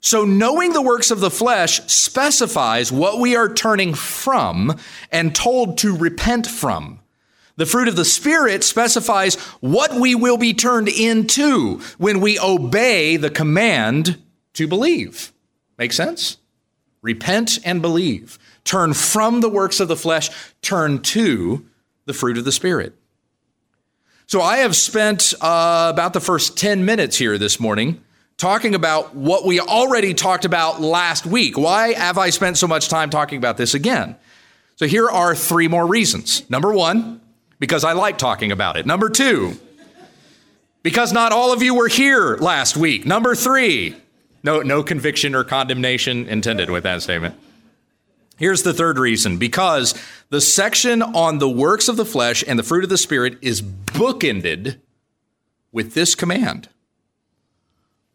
So, 0.00 0.24
knowing 0.24 0.72
the 0.72 0.82
works 0.82 1.10
of 1.10 1.20
the 1.20 1.30
flesh 1.30 1.80
specifies 1.86 2.90
what 2.90 3.20
we 3.20 3.36
are 3.36 3.52
turning 3.52 3.94
from 3.94 4.76
and 5.10 5.34
told 5.34 5.78
to 5.78 5.96
repent 5.96 6.46
from. 6.46 7.00
The 7.56 7.66
fruit 7.66 7.86
of 7.86 7.96
the 7.96 8.04
Spirit 8.04 8.64
specifies 8.64 9.36
what 9.60 9.94
we 9.94 10.14
will 10.14 10.38
be 10.38 10.54
turned 10.54 10.88
into 10.88 11.80
when 11.98 12.20
we 12.20 12.38
obey 12.38 13.16
the 13.16 13.30
command 13.30 14.20
to 14.54 14.66
believe. 14.66 15.32
Make 15.78 15.92
sense? 15.92 16.38
Repent 17.00 17.58
and 17.64 17.80
believe. 17.80 18.38
Turn 18.64 18.94
from 18.94 19.40
the 19.40 19.48
works 19.48 19.80
of 19.80 19.88
the 19.88 19.96
flesh, 19.96 20.30
turn 20.62 21.00
to 21.00 21.66
the 22.06 22.12
fruit 22.12 22.38
of 22.38 22.44
the 22.44 22.52
Spirit. 22.52 22.94
So 24.26 24.40
I 24.40 24.58
have 24.58 24.74
spent 24.74 25.34
uh, 25.40 25.90
about 25.92 26.12
the 26.12 26.20
first 26.20 26.56
10 26.56 26.84
minutes 26.84 27.16
here 27.16 27.38
this 27.38 27.60
morning 27.60 28.02
talking 28.38 28.74
about 28.74 29.14
what 29.14 29.44
we 29.44 29.60
already 29.60 30.14
talked 30.14 30.44
about 30.44 30.80
last 30.80 31.26
week. 31.26 31.58
Why 31.58 31.92
have 31.92 32.18
I 32.18 32.30
spent 32.30 32.56
so 32.56 32.66
much 32.66 32.88
time 32.88 33.10
talking 33.10 33.38
about 33.38 33.56
this 33.56 33.74
again? 33.74 34.16
So 34.76 34.86
here 34.86 35.08
are 35.08 35.34
three 35.34 35.68
more 35.68 35.86
reasons. 35.86 36.48
Number 36.50 36.72
one, 36.72 37.20
because 37.58 37.84
I 37.84 37.92
like 37.92 38.18
talking 38.18 38.50
about 38.50 38.76
it. 38.76 38.86
Number 38.86 39.08
two, 39.08 39.60
because 40.82 41.12
not 41.12 41.30
all 41.30 41.52
of 41.52 41.62
you 41.62 41.74
were 41.74 41.88
here 41.88 42.36
last 42.38 42.76
week. 42.76 43.06
Number 43.06 43.34
three, 43.34 43.94
no, 44.42 44.60
no 44.62 44.82
conviction 44.82 45.34
or 45.34 45.44
condemnation 45.44 46.28
intended 46.28 46.70
with 46.70 46.82
that 46.82 47.02
statement. 47.02 47.36
Here's 48.42 48.64
the 48.64 48.74
third 48.74 48.98
reason 48.98 49.36
because 49.38 49.94
the 50.28 50.40
section 50.40 51.00
on 51.00 51.38
the 51.38 51.48
works 51.48 51.86
of 51.86 51.96
the 51.96 52.04
flesh 52.04 52.42
and 52.44 52.58
the 52.58 52.64
fruit 52.64 52.82
of 52.82 52.90
the 52.90 52.98
Spirit 52.98 53.38
is 53.40 53.62
bookended 53.62 54.80
with 55.70 55.94
this 55.94 56.16
command 56.16 56.68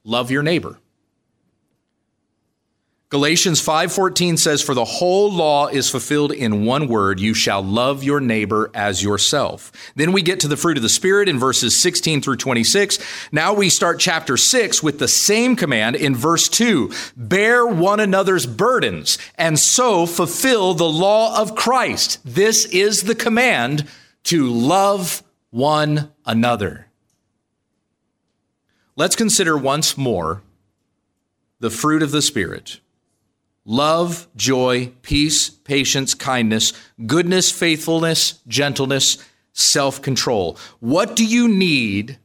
love 0.04 0.30
your 0.30 0.44
neighbor. 0.44 0.80
Galatians 3.10 3.62
5:14 3.62 4.36
says 4.36 4.62
for 4.62 4.74
the 4.74 4.84
whole 4.84 5.32
law 5.32 5.68
is 5.68 5.90
fulfilled 5.90 6.34
in 6.34 6.66
one 6.66 6.90
word 6.90 7.22
you 7.22 7.34
shall 7.34 7.64
love 7.64 8.04
your 8.04 8.20
neighbor 8.20 8.70
as 8.74 9.02
yourself. 9.02 9.72
Then 9.96 10.12
we 10.12 10.22
get 10.22 10.42
to 10.42 10.50
the 10.50 10.58
fruit 10.58 10.76
of 10.76 10.84
the 10.84 10.90
spirit 10.90 11.30
in 11.30 11.40
verses 11.40 11.80
16 11.80 12.22
through 12.22 12.36
26. 12.36 13.00
Now 13.32 13.54
we 13.54 13.70
start 13.70 14.02
chapter 14.02 14.36
6 14.36 14.84
with 14.84 15.00
the 15.00 15.08
same 15.08 15.56
command 15.56 15.96
in 15.96 16.18
verse 16.18 16.50
2. 16.50 16.92
Bear 17.16 17.66
one 17.66 18.02
another's 18.02 18.46
burdens 18.46 19.18
and 19.36 19.58
so 19.58 20.06
fulfill 20.06 20.74
the 20.74 20.90
law 20.90 21.40
of 21.42 21.56
Christ. 21.56 22.20
This 22.26 22.66
is 22.66 23.04
the 23.04 23.16
command 23.16 23.88
to 24.24 24.48
love 24.50 25.24
one 25.50 26.12
another. 26.26 26.88
Let's 28.98 29.16
consider 29.16 29.58
once 29.58 29.98
more 29.98 30.42
the 31.62 31.70
fruit 31.70 32.04
of 32.04 32.12
the 32.12 32.22
spirit 32.22 32.82
love, 33.68 34.28
joy, 34.36 34.92
peace, 35.04 35.50
patience, 35.50 36.16
kindness, 36.16 36.74
goodness, 37.06 37.52
faithfulness, 37.52 38.40
gentleness, 38.48 39.24
self 39.54 40.02
control. 40.02 40.58
What 40.80 41.16
do 41.16 41.24
you 41.24 41.48
need 41.48 42.18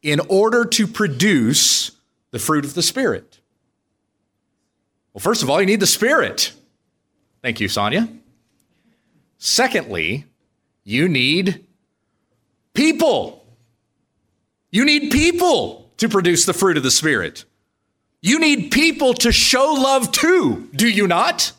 in 0.00 0.20
order 0.28 0.64
to 0.64 0.86
produce 0.86 1.90
the 2.30 2.38
fruit 2.38 2.64
of 2.64 2.74
the 2.74 2.82
Spirit? 2.82 3.40
Well, 5.12 5.20
first 5.20 5.42
of 5.42 5.50
all, 5.50 5.60
you 5.60 5.66
need 5.66 5.80
the 5.80 5.86
Spirit. 5.86 6.52
Thank 7.42 7.60
you, 7.60 7.68
Sonia. 7.68 8.08
Secondly, 9.38 10.26
you 10.84 11.08
need 11.08 11.66
people. 12.74 13.44
You 14.70 14.84
need 14.84 15.10
people 15.10 15.90
to 15.96 16.08
produce 16.08 16.44
the 16.44 16.52
fruit 16.52 16.76
of 16.76 16.82
the 16.82 16.90
Spirit. 16.90 17.45
You 18.26 18.40
need 18.40 18.72
people 18.72 19.14
to 19.14 19.30
show 19.30 19.74
love 19.74 20.10
to, 20.10 20.68
do 20.74 20.88
you 20.88 21.06
not? 21.06 21.52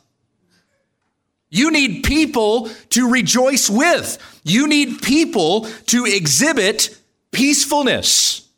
You 1.50 1.72
need 1.72 2.04
people 2.04 2.70
to 2.90 3.10
rejoice 3.10 3.70
with. 3.70 4.18
You 4.44 4.68
need 4.68 5.02
people 5.02 5.62
to 5.86 6.04
exhibit 6.04 7.00
peacefulness. 7.32 8.50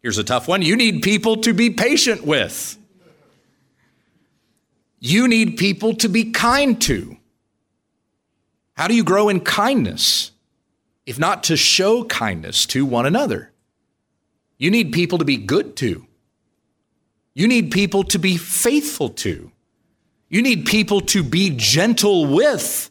Here's 0.00 0.16
a 0.16 0.24
tough 0.24 0.48
one. 0.48 0.62
You 0.62 0.74
need 0.74 1.02
people 1.02 1.36
to 1.42 1.52
be 1.52 1.68
patient 1.68 2.24
with. 2.24 2.78
You 4.98 5.28
need 5.28 5.58
people 5.58 5.92
to 5.96 6.08
be 6.08 6.30
kind 6.30 6.80
to. 6.80 7.18
How 8.72 8.88
do 8.88 8.94
you 8.94 9.04
grow 9.04 9.28
in 9.28 9.40
kindness 9.40 10.30
if 11.04 11.18
not 11.18 11.44
to 11.44 11.58
show 11.58 12.04
kindness 12.04 12.64
to 12.68 12.86
one 12.86 13.04
another? 13.04 13.52
You 14.56 14.70
need 14.70 14.92
people 14.92 15.18
to 15.18 15.26
be 15.26 15.36
good 15.36 15.76
to. 15.76 16.06
You 17.34 17.48
need 17.48 17.70
people 17.70 18.04
to 18.04 18.18
be 18.18 18.36
faithful 18.36 19.08
to. 19.08 19.50
You 20.28 20.42
need 20.42 20.66
people 20.66 21.00
to 21.02 21.22
be 21.22 21.50
gentle 21.56 22.26
with. 22.26 22.90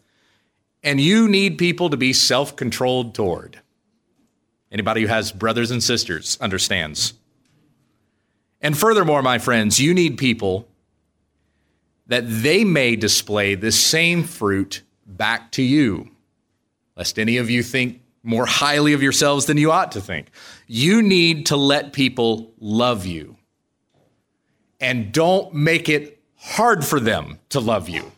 And 0.83 0.99
you 0.99 1.27
need 1.27 1.57
people 1.57 1.89
to 1.91 1.97
be 1.97 2.13
self 2.13 2.55
controlled 2.55 3.13
toward. 3.13 3.59
Anybody 4.71 5.01
who 5.01 5.07
has 5.07 5.31
brothers 5.31 5.69
and 5.69 5.83
sisters 5.83 6.37
understands. 6.41 7.13
And 8.61 8.77
furthermore, 8.77 9.21
my 9.21 9.37
friends, 9.37 9.79
you 9.79 9.93
need 9.93 10.17
people 10.17 10.67
that 12.07 12.23
they 12.27 12.63
may 12.63 12.95
display 12.95 13.55
the 13.55 13.71
same 13.71 14.23
fruit 14.23 14.81
back 15.05 15.51
to 15.53 15.61
you, 15.61 16.09
lest 16.95 17.17
any 17.19 17.37
of 17.37 17.49
you 17.49 17.63
think 17.63 18.01
more 18.23 18.45
highly 18.45 18.93
of 18.93 19.01
yourselves 19.01 19.45
than 19.45 19.57
you 19.57 19.71
ought 19.71 19.91
to 19.93 20.01
think. 20.01 20.29
You 20.67 21.01
need 21.01 21.47
to 21.47 21.57
let 21.57 21.93
people 21.93 22.51
love 22.59 23.05
you 23.05 23.35
and 24.81 25.13
don't 25.13 25.53
make 25.53 25.87
it 25.87 26.19
hard 26.35 26.83
for 26.83 26.99
them 26.99 27.39
to 27.49 27.59
love 27.59 27.87
you. 27.87 28.11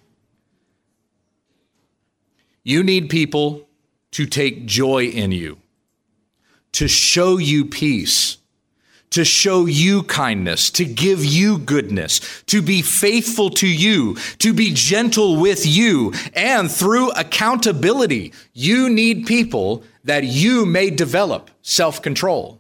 You 2.64 2.82
need 2.82 3.10
people 3.10 3.68
to 4.12 4.26
take 4.26 4.66
joy 4.66 5.06
in 5.06 5.32
you, 5.32 5.58
to 6.72 6.88
show 6.88 7.38
you 7.38 7.66
peace, 7.66 8.38
to 9.10 9.26
show 9.26 9.66
you 9.66 10.04
kindness, 10.04 10.70
to 10.72 10.86
give 10.86 11.24
you 11.24 11.60
goodness, 11.60 12.20
to 12.48 12.62
be 12.62 12.82
faithful 12.82 13.50
to 13.50 13.68
you, 13.68 14.16
to 14.40 14.54
be 14.54 14.74
gentle 14.74 15.40
with 15.40 15.66
you, 15.68 16.14
and 16.34 16.72
through 16.72 17.12
accountability, 17.12 18.34
you 18.54 18.90
need 18.90 19.28
people 19.28 19.84
that 20.06 20.24
you 20.24 20.66
may 20.66 20.90
develop 20.90 21.52
self 21.62 22.02
control. 22.02 22.60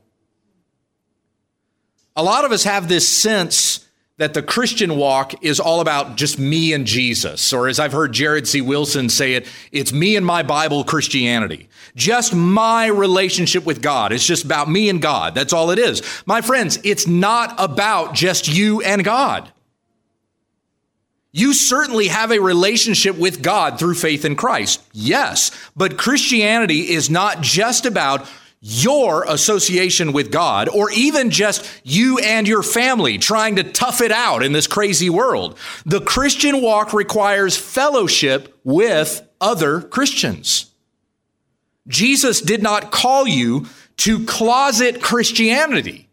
A 2.15 2.21
lot 2.23 2.45
of 2.45 2.51
us 2.51 2.65
have 2.65 2.87
this 2.87 3.09
sense 3.09 3.87
that 4.17 4.35
the 4.35 4.43
Christian 4.43 4.95
walk 4.95 5.43
is 5.43 5.59
all 5.59 5.81
about 5.81 6.17
just 6.17 6.37
me 6.37 6.71
and 6.73 6.85
Jesus. 6.85 7.51
Or 7.51 7.67
as 7.67 7.79
I've 7.79 7.93
heard 7.93 8.11
Jared 8.11 8.47
C. 8.47 8.61
Wilson 8.61 9.09
say 9.09 9.33
it, 9.33 9.47
it's 9.71 9.91
me 9.91 10.15
and 10.15 10.25
my 10.25 10.43
Bible 10.43 10.83
Christianity. 10.83 11.67
Just 11.95 12.33
my 12.33 12.87
relationship 12.87 13.65
with 13.65 13.81
God. 13.81 14.11
It's 14.11 14.25
just 14.25 14.45
about 14.45 14.69
me 14.69 14.89
and 14.89 15.01
God. 15.01 15.33
That's 15.33 15.53
all 15.53 15.71
it 15.71 15.79
is. 15.79 16.03
My 16.27 16.41
friends, 16.41 16.79
it's 16.83 17.07
not 17.07 17.55
about 17.57 18.13
just 18.13 18.47
you 18.47 18.81
and 18.81 19.03
God. 19.03 19.51
You 21.31 21.53
certainly 21.53 22.09
have 22.09 22.31
a 22.31 22.37
relationship 22.37 23.17
with 23.17 23.41
God 23.41 23.79
through 23.79 23.95
faith 23.95 24.23
in 24.23 24.35
Christ. 24.35 24.83
Yes. 24.93 25.49
But 25.75 25.97
Christianity 25.97 26.91
is 26.91 27.09
not 27.09 27.41
just 27.41 27.87
about 27.87 28.27
your 28.65 29.25
association 29.25 30.13
with 30.13 30.31
God, 30.31 30.69
or 30.69 30.89
even 30.91 31.31
just 31.31 31.69
you 31.83 32.17
and 32.19 32.47
your 32.47 32.63
family 32.63 33.17
trying 33.17 33.57
to 33.57 33.63
tough 33.63 33.99
it 33.99 34.11
out 34.11 34.41
in 34.41 34.53
this 34.53 34.67
crazy 34.67 35.09
world. 35.09 35.57
The 35.85 35.99
Christian 35.99 36.61
walk 36.61 36.93
requires 36.93 37.57
fellowship 37.57 38.57
with 38.63 39.27
other 39.41 39.81
Christians. 39.81 40.71
Jesus 41.89 42.39
did 42.39 42.63
not 42.63 42.89
call 42.89 43.27
you 43.27 43.65
to 43.97 44.25
closet 44.25 45.01
Christianity. 45.01 46.07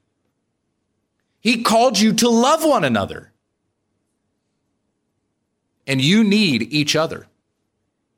He 1.39 1.63
called 1.63 2.01
you 2.01 2.13
to 2.15 2.29
love 2.29 2.65
one 2.65 2.83
another. 2.83 3.31
And 5.87 6.01
you 6.01 6.25
need 6.25 6.63
each 6.73 6.97
other 6.97 7.29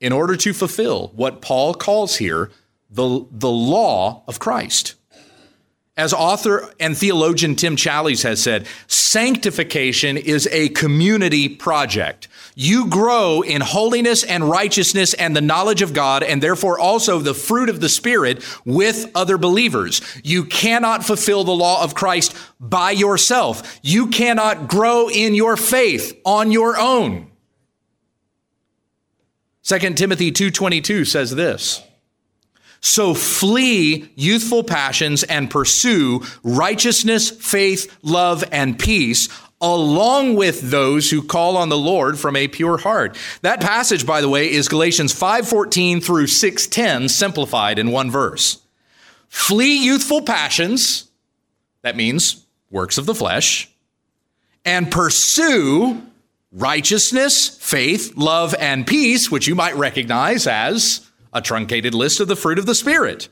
in 0.01 0.11
order 0.11 0.37
to 0.37 0.55
fulfill 0.55 1.09
what 1.09 1.43
Paul 1.43 1.75
calls 1.75 2.17
here 2.17 2.51
the, 2.93 3.27
the 3.31 3.51
law 3.51 4.23
of 4.27 4.39
Christ. 4.39 4.95
As 5.95 6.15
author 6.15 6.73
and 6.81 6.97
theologian 6.97 7.55
Tim 7.55 7.77
Challies 7.77 8.23
has 8.23 8.43
said, 8.43 8.67
sanctification 8.87 10.17
is 10.17 10.49
a 10.51 10.71
community 10.71 11.51
project. 11.51 12.29
You 12.55 12.89
grow 12.89 13.43
in 13.43 13.61
holiness 13.61 14.25
and 14.25 14.49
righteousness 14.49 15.13
and 15.13 15.37
the 15.37 15.43
knowledge 15.43 15.83
of 15.83 15.93
God, 15.93 16.23
and 16.23 16.43
therefore 16.43 16.79
also 16.79 17.19
the 17.19 17.35
fruit 17.35 17.69
of 17.69 17.81
the 17.81 17.91
Spirit 17.91 18.43
with 18.65 19.11
other 19.15 19.37
believers. 19.37 20.01
You 20.25 20.45
cannot 20.45 21.05
fulfill 21.05 21.45
the 21.45 21.53
law 21.53 21.85
of 21.85 21.95
Christ 21.95 22.35
by 22.59 22.93
yourself. 22.93 23.79
You 23.83 24.07
cannot 24.07 24.69
grow 24.69 25.11
in 25.11 25.35
your 25.35 25.59
faith 25.59 26.19
on 26.25 26.53
your 26.53 26.79
own. 26.79 27.31
2 29.63 29.95
Timothy 29.95 30.33
2:22 30.33 31.05
says 31.05 31.35
this. 31.35 31.83
So 32.83 33.15
flee 33.15 34.11
youthful 34.17 34.65
passions 34.65 35.23
and 35.23 35.49
pursue 35.49 36.23
righteousness, 36.43 37.31
faith, 37.31 37.97
love, 38.03 38.45
and 38.51 38.77
peace, 38.77 39.29
along 39.61 40.35
with 40.35 40.61
those 40.73 41.09
who 41.09 41.23
call 41.23 41.57
on 41.57 41.69
the 41.69 41.79
Lord 41.79 42.19
from 42.19 42.35
a 42.35 42.49
pure 42.49 42.79
heart. 42.79 43.17
That 43.43 43.61
passage, 43.61 44.05
by 44.05 44.21
the 44.21 44.29
way, 44.29 44.51
is 44.51 44.69
Galatians 44.69 45.13
5:14 45.13 46.01
through 46.01 46.27
6:10 46.27 47.09
simplified 47.09 47.79
in 47.79 47.93
one 47.93 48.11
verse. 48.11 48.59
Flee 49.29 49.77
youthful 49.79 50.21
passions, 50.21 51.05
that 51.83 51.97
means 51.97 52.45
works 52.69 52.99
of 52.99 53.07
the 53.07 53.15
flesh, 53.15 53.71
and 54.65 54.91
pursue 54.91 56.03
righteousness, 56.51 57.49
faith, 57.49 58.13
love, 58.17 58.57
and 58.59 58.87
peace, 58.87 59.31
which 59.31 59.47
you 59.47 59.55
might 59.55 59.77
recognize 59.77 60.49
as 60.49 61.01
a 61.33 61.41
truncated 61.41 61.95
list 61.95 62.21
of 62.21 62.29
the 62.29 62.37
fruit 62.37 62.59
of 62.59 62.67
the 62.67 62.75
Spirit. 62.75 63.29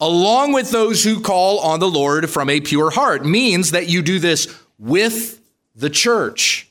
Along 0.00 0.52
with 0.52 0.70
those 0.70 1.04
who 1.04 1.20
call 1.20 1.58
on 1.60 1.80
the 1.80 1.88
Lord 1.88 2.28
from 2.28 2.50
a 2.50 2.60
pure 2.60 2.90
heart 2.90 3.24
means 3.24 3.70
that 3.70 3.88
you 3.88 4.02
do 4.02 4.18
this 4.18 4.54
with 4.78 5.40
the 5.74 5.90
church, 5.90 6.68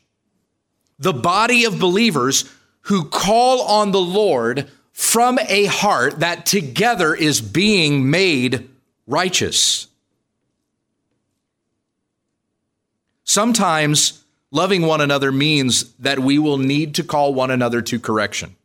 the 1.00 1.14
body 1.14 1.66
of 1.66 1.80
believers 1.80 2.50
who 2.82 3.06
call 3.06 3.62
on 3.64 3.92
the 3.92 4.02
Lord 4.02 4.70
from 4.92 5.40
a 5.50 5.66
heart 5.66 6.20
that 6.20 6.46
together 6.46 7.14
is 7.16 7.42
being 7.42 8.10
made 8.10 8.70
righteous. 9.08 9.88
Sometimes 13.24 14.24
loving 14.52 14.84
one 14.84 15.02
another 15.02 15.32
means 15.32 15.92
that 15.96 16.20
we 16.20 16.40
will 16.40 16.60
need 16.60 16.96
to 16.96 17.04
call 17.04 17.34
one 17.34 17.52
another 17.52 17.82
to 17.82 18.00
correction. 18.00 18.56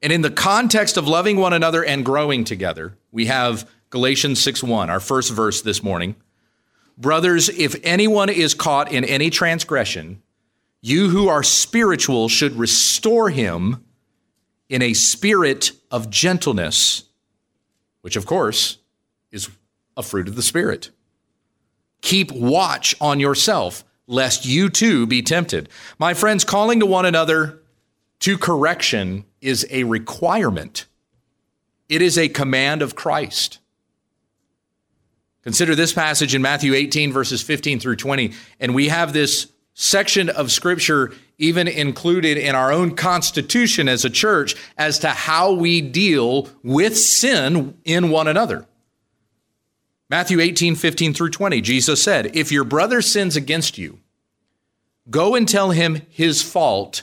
And 0.00 0.12
in 0.12 0.22
the 0.22 0.30
context 0.30 0.96
of 0.96 1.08
loving 1.08 1.36
one 1.38 1.52
another 1.52 1.84
and 1.84 2.04
growing 2.04 2.44
together, 2.44 2.96
we 3.10 3.26
have 3.26 3.68
Galatians 3.90 4.40
6:1, 4.40 4.90
our 4.90 5.00
first 5.00 5.32
verse 5.32 5.62
this 5.62 5.82
morning. 5.82 6.14
Brothers, 6.96 7.48
if 7.48 7.76
anyone 7.82 8.28
is 8.28 8.54
caught 8.54 8.92
in 8.92 9.04
any 9.04 9.30
transgression, 9.30 10.22
you 10.80 11.10
who 11.10 11.28
are 11.28 11.42
spiritual 11.42 12.28
should 12.28 12.56
restore 12.58 13.30
him 13.30 13.84
in 14.68 14.82
a 14.82 14.94
spirit 14.94 15.72
of 15.90 16.10
gentleness, 16.10 17.04
which 18.02 18.16
of 18.16 18.26
course 18.26 18.78
is 19.32 19.48
a 19.96 20.02
fruit 20.02 20.28
of 20.28 20.36
the 20.36 20.42
Spirit. 20.42 20.90
Keep 22.00 22.30
watch 22.32 22.94
on 23.00 23.18
yourself, 23.18 23.84
lest 24.06 24.46
you 24.46 24.68
too 24.68 25.06
be 25.06 25.22
tempted. 25.22 25.68
My 25.98 26.14
friends, 26.14 26.44
calling 26.44 26.80
to 26.80 26.86
one 26.86 27.06
another 27.06 27.62
to 28.20 28.36
correction 28.38 29.24
is 29.40 29.66
a 29.70 29.84
requirement, 29.84 30.86
it 31.88 32.02
is 32.02 32.18
a 32.18 32.28
command 32.28 32.82
of 32.82 32.94
Christ. 32.94 33.58
Consider 35.42 35.74
this 35.74 35.92
passage 35.92 36.34
in 36.34 36.42
Matthew 36.42 36.74
18, 36.74 37.12
verses 37.12 37.40
15 37.42 37.80
through 37.80 37.96
20. 37.96 38.32
And 38.60 38.74
we 38.74 38.88
have 38.88 39.12
this 39.12 39.50
section 39.72 40.28
of 40.28 40.52
scripture 40.52 41.14
even 41.38 41.68
included 41.68 42.36
in 42.36 42.54
our 42.54 42.72
own 42.72 42.94
constitution 42.96 43.88
as 43.88 44.04
a 44.04 44.10
church 44.10 44.56
as 44.76 44.98
to 44.98 45.08
how 45.08 45.52
we 45.52 45.80
deal 45.80 46.48
with 46.62 46.98
sin 46.98 47.78
in 47.84 48.10
one 48.10 48.26
another. 48.26 48.66
Matthew 50.10 50.40
18, 50.40 50.74
15 50.74 51.14
through 51.14 51.30
20, 51.30 51.60
Jesus 51.60 52.02
said, 52.02 52.34
If 52.36 52.50
your 52.50 52.64
brother 52.64 53.00
sins 53.00 53.36
against 53.36 53.78
you, 53.78 54.00
go 55.08 55.34
and 55.34 55.48
tell 55.48 55.70
him 55.70 56.02
his 56.10 56.42
fault 56.42 57.02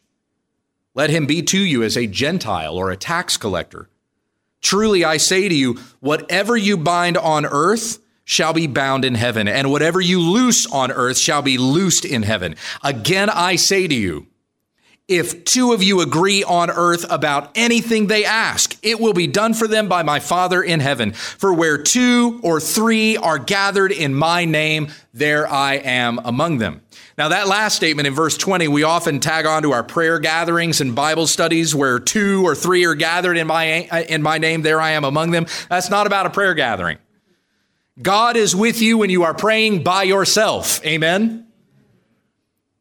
let 0.93 1.09
him 1.09 1.25
be 1.25 1.41
to 1.41 1.59
you 1.59 1.83
as 1.83 1.97
a 1.97 2.07
Gentile 2.07 2.75
or 2.75 2.91
a 2.91 2.97
tax 2.97 3.37
collector 3.37 3.89
Truly 4.61 5.03
I 5.03 5.17
say 5.17 5.49
to 5.49 5.55
you, 5.55 5.79
whatever 5.99 6.55
you 6.55 6.77
bind 6.77 7.17
on 7.17 7.45
earth 7.45 7.99
shall 8.23 8.53
be 8.53 8.67
bound 8.67 9.03
in 9.03 9.15
heaven, 9.15 9.47
and 9.47 9.71
whatever 9.71 9.99
you 9.99 10.21
loose 10.21 10.67
on 10.67 10.91
earth 10.91 11.17
shall 11.17 11.41
be 11.41 11.57
loosed 11.57 12.05
in 12.05 12.21
heaven. 12.23 12.55
Again, 12.83 13.29
I 13.29 13.55
say 13.55 13.87
to 13.87 13.95
you, 13.95 14.27
if 15.11 15.43
two 15.43 15.73
of 15.73 15.83
you 15.83 15.99
agree 15.99 16.41
on 16.41 16.69
earth 16.69 17.05
about 17.09 17.51
anything 17.53 18.07
they 18.07 18.23
ask, 18.23 18.77
it 18.81 18.97
will 18.97 19.11
be 19.11 19.27
done 19.27 19.53
for 19.53 19.67
them 19.67 19.89
by 19.89 20.03
my 20.03 20.21
Father 20.21 20.63
in 20.63 20.79
heaven. 20.79 21.11
For 21.11 21.53
where 21.53 21.77
two 21.77 22.39
or 22.43 22.61
three 22.61 23.17
are 23.17 23.37
gathered 23.37 23.91
in 23.91 24.15
my 24.15 24.45
name, 24.45 24.87
there 25.13 25.45
I 25.51 25.73
am 25.75 26.21
among 26.23 26.59
them. 26.59 26.81
Now, 27.17 27.27
that 27.27 27.49
last 27.49 27.75
statement 27.75 28.07
in 28.07 28.13
verse 28.13 28.37
20, 28.37 28.69
we 28.69 28.83
often 28.83 29.19
tag 29.19 29.45
on 29.45 29.63
to 29.63 29.73
our 29.73 29.83
prayer 29.83 30.17
gatherings 30.17 30.79
and 30.79 30.95
Bible 30.95 31.27
studies 31.27 31.75
where 31.75 31.99
two 31.99 32.45
or 32.45 32.55
three 32.55 32.85
are 32.85 32.95
gathered 32.95 33.37
in 33.37 33.47
my, 33.47 33.65
in 34.07 34.21
my 34.21 34.37
name, 34.37 34.61
there 34.61 34.79
I 34.79 34.91
am 34.91 35.03
among 35.03 35.31
them. 35.31 35.45
That's 35.69 35.89
not 35.89 36.07
about 36.07 36.25
a 36.25 36.29
prayer 36.29 36.53
gathering. 36.53 36.99
God 38.01 38.37
is 38.37 38.55
with 38.55 38.81
you 38.81 38.97
when 38.97 39.09
you 39.09 39.23
are 39.23 39.33
praying 39.33 39.83
by 39.83 40.03
yourself. 40.03 40.83
Amen. 40.85 41.47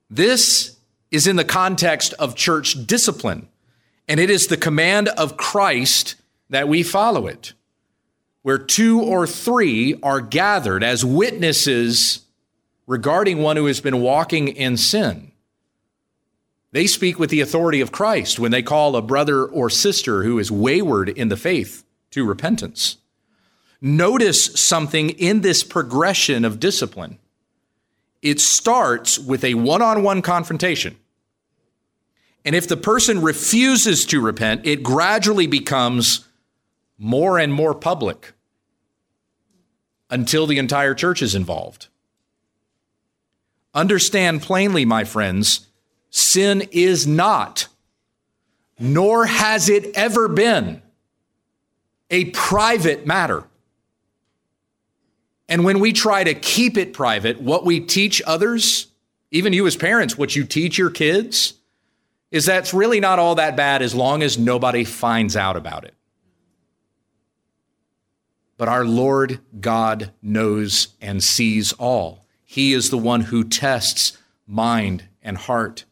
This 0.09 0.77
is 1.11 1.27
in 1.27 1.37
the 1.37 1.45
context 1.45 2.15
of 2.15 2.35
church 2.35 2.87
discipline, 2.87 3.49
and 4.09 4.21
it 4.21 4.31
is 4.31 4.47
the 4.47 4.57
command 4.57 5.09
of 5.09 5.37
Christ 5.37 6.17
that 6.49 6.69
we 6.69 6.83
follow 6.83 7.27
it. 7.27 7.53
Where 8.43 8.59
two 8.59 9.01
or 9.01 9.27
three 9.27 9.99
are 10.03 10.21
gathered 10.21 10.83
as 10.83 11.05
witnesses 11.05 12.21
regarding 12.87 13.39
one 13.39 13.57
who 13.57 13.67
has 13.67 13.81
been 13.81 14.01
walking 14.01 14.49
in 14.49 14.77
sin. 14.77 15.31
They 16.73 16.87
speak 16.87 17.19
with 17.19 17.31
the 17.31 17.41
authority 17.41 17.81
of 17.81 17.93
Christ 17.93 18.39
when 18.39 18.53
they 18.53 18.63
call 18.63 18.95
a 18.95 19.03
brother 19.03 19.45
or 19.45 19.69
sister 19.71 20.23
who 20.23 20.39
is 20.39 20.51
wayward 20.51 21.09
in 21.09 21.29
the 21.29 21.37
faith 21.37 21.85
to 22.13 22.25
repentance. 22.25 22.97
Notice 23.81 24.45
something 24.61 25.11
in 25.11 25.41
this 25.41 25.65
progression 25.65 26.45
of 26.45 26.61
discipline. 26.61 27.19
It 28.23 28.41
starts 28.41 29.19
with 29.19 29.45
a 29.45 29.55
one 29.55 29.83
on 29.83 30.03
one 30.03 30.23
confrontation. 30.23 30.97
And 32.45 32.55
if 32.55 32.69
the 32.69 32.77
person 32.77 33.23
refuses 33.23 34.05
to 34.07 34.21
repent, 34.21 34.67
it 34.67 34.83
gradually 34.83 35.47
becomes 35.47 36.27
more 36.99 37.39
and 37.39 37.53
more 37.53 37.75
public 37.75 38.33
until 40.11 40.47
the 40.47 40.59
entire 40.59 40.95
church 40.95 41.23
is 41.23 41.35
involved. 41.35 41.89
Understand 43.73 44.43
plainly, 44.43 44.85
my 44.85 45.05
friends, 45.05 45.67
sin 46.11 46.67
is 46.73 47.07
not, 47.07 47.69
nor 48.79 49.27
has 49.27 49.69
it 49.69 49.95
ever 49.95 50.27
been, 50.27 50.83
a 52.11 52.25
private 52.31 53.07
matter. 53.07 53.45
And 55.51 55.65
when 55.65 55.81
we 55.81 55.93
try 55.93 56.23
to 56.23 56.33
keep 56.33 56.79
it 56.79 56.93
private, 56.93 57.41
what 57.41 57.65
we 57.65 57.81
teach 57.81 58.23
others, 58.25 58.87
even 59.33 59.53
you 59.53 59.67
as 59.67 59.77
parents, 59.77 60.17
what 60.17 60.37
you 60.37 60.45
teach 60.45 60.79
your 60.79 60.91
kids, 60.91 61.55
is 62.31 62.47
that's 62.47 62.73
really 62.73 63.01
not 63.01 63.19
all 63.19 63.35
that 63.35 63.57
bad 63.57 63.83
as 63.83 63.93
long 63.93 64.23
as 64.23 64.39
nobody 64.39 64.85
finds 64.85 65.37
out 65.37 65.57
about 65.57 65.85
it. 65.85 65.95
But 68.57 68.69
our 68.69 68.85
Lord 68.85 69.41
God 69.61 70.13
knows 70.23 70.89
and 71.01 71.21
sees 71.21 71.73
all. 71.73 72.25
He 72.45 72.73
is 72.73 72.91
the 72.91 72.99
one 72.99 73.23
who 73.23 73.43
tests 73.43 74.17
mind 74.47 75.05
and 75.21 75.37
heart. 75.37 75.85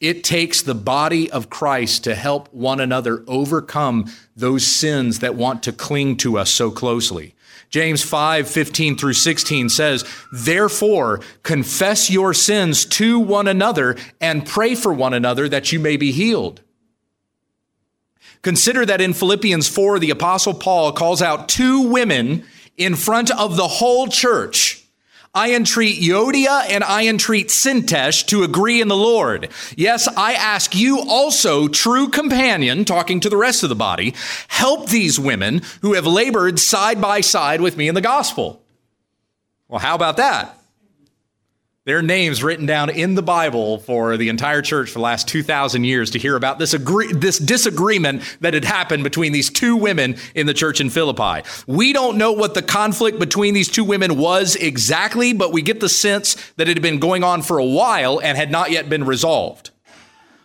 It 0.00 0.24
takes 0.24 0.62
the 0.62 0.74
body 0.74 1.30
of 1.30 1.48
Christ 1.48 2.02
to 2.04 2.16
help 2.16 2.52
one 2.52 2.80
another 2.80 3.22
overcome 3.28 4.10
those 4.34 4.66
sins 4.66 5.20
that 5.20 5.36
want 5.36 5.62
to 5.62 5.72
cling 5.72 6.16
to 6.18 6.38
us 6.38 6.50
so 6.50 6.72
closely. 6.72 7.36
James 7.70 8.02
5, 8.02 8.48
15 8.48 8.96
through 8.96 9.12
16 9.14 9.68
says, 9.68 10.04
Therefore, 10.30 11.20
confess 11.42 12.10
your 12.10 12.34
sins 12.34 12.84
to 12.84 13.18
one 13.18 13.48
another 13.48 13.96
and 14.20 14.46
pray 14.46 14.74
for 14.74 14.92
one 14.92 15.14
another 15.14 15.48
that 15.48 15.72
you 15.72 15.80
may 15.80 15.96
be 15.96 16.12
healed. 16.12 16.60
Consider 18.42 18.84
that 18.84 19.00
in 19.00 19.14
Philippians 19.14 19.68
4, 19.68 20.00
the 20.00 20.10
Apostle 20.10 20.54
Paul 20.54 20.92
calls 20.92 21.22
out 21.22 21.48
two 21.48 21.88
women 21.88 22.44
in 22.76 22.96
front 22.96 23.30
of 23.30 23.56
the 23.56 23.68
whole 23.68 24.08
church 24.08 24.81
I 25.34 25.54
entreat 25.54 25.98
Euodia 25.98 26.66
and 26.68 26.84
I 26.84 27.06
entreat 27.06 27.48
Syntyche 27.48 28.26
to 28.26 28.42
agree 28.42 28.82
in 28.82 28.88
the 28.88 28.96
Lord. 28.96 29.48
Yes, 29.76 30.06
I 30.08 30.34
ask 30.34 30.74
you 30.74 31.00
also, 31.00 31.68
true 31.68 32.08
companion, 32.08 32.84
talking 32.84 33.18
to 33.20 33.30
the 33.30 33.38
rest 33.38 33.62
of 33.62 33.70
the 33.70 33.74
body, 33.74 34.14
help 34.48 34.90
these 34.90 35.18
women 35.18 35.62
who 35.80 35.94
have 35.94 36.06
labored 36.06 36.58
side 36.58 37.00
by 37.00 37.22
side 37.22 37.62
with 37.62 37.78
me 37.78 37.88
in 37.88 37.94
the 37.94 38.02
gospel. 38.02 38.62
Well, 39.68 39.80
how 39.80 39.94
about 39.94 40.18
that? 40.18 40.61
Their 41.84 42.00
names 42.00 42.44
written 42.44 42.64
down 42.64 42.90
in 42.90 43.16
the 43.16 43.22
Bible 43.22 43.78
for 43.78 44.16
the 44.16 44.28
entire 44.28 44.62
church 44.62 44.90
for 44.90 45.00
the 45.00 45.04
last 45.04 45.26
2,000 45.26 45.82
years 45.82 46.10
to 46.10 46.18
hear 46.20 46.36
about 46.36 46.60
this, 46.60 46.74
agree- 46.74 47.12
this 47.12 47.38
disagreement 47.38 48.22
that 48.40 48.54
had 48.54 48.64
happened 48.64 49.02
between 49.02 49.32
these 49.32 49.50
two 49.50 49.74
women 49.74 50.14
in 50.36 50.46
the 50.46 50.54
church 50.54 50.80
in 50.80 50.90
Philippi. 50.90 51.42
We 51.66 51.92
don't 51.92 52.18
know 52.18 52.30
what 52.30 52.54
the 52.54 52.62
conflict 52.62 53.18
between 53.18 53.52
these 53.52 53.68
two 53.68 53.82
women 53.82 54.16
was 54.16 54.54
exactly, 54.54 55.32
but 55.32 55.52
we 55.52 55.60
get 55.60 55.80
the 55.80 55.88
sense 55.88 56.36
that 56.56 56.68
it 56.68 56.76
had 56.76 56.82
been 56.82 57.00
going 57.00 57.24
on 57.24 57.42
for 57.42 57.58
a 57.58 57.64
while 57.64 58.20
and 58.20 58.38
had 58.38 58.52
not 58.52 58.70
yet 58.70 58.88
been 58.88 59.04
resolved. 59.04 59.70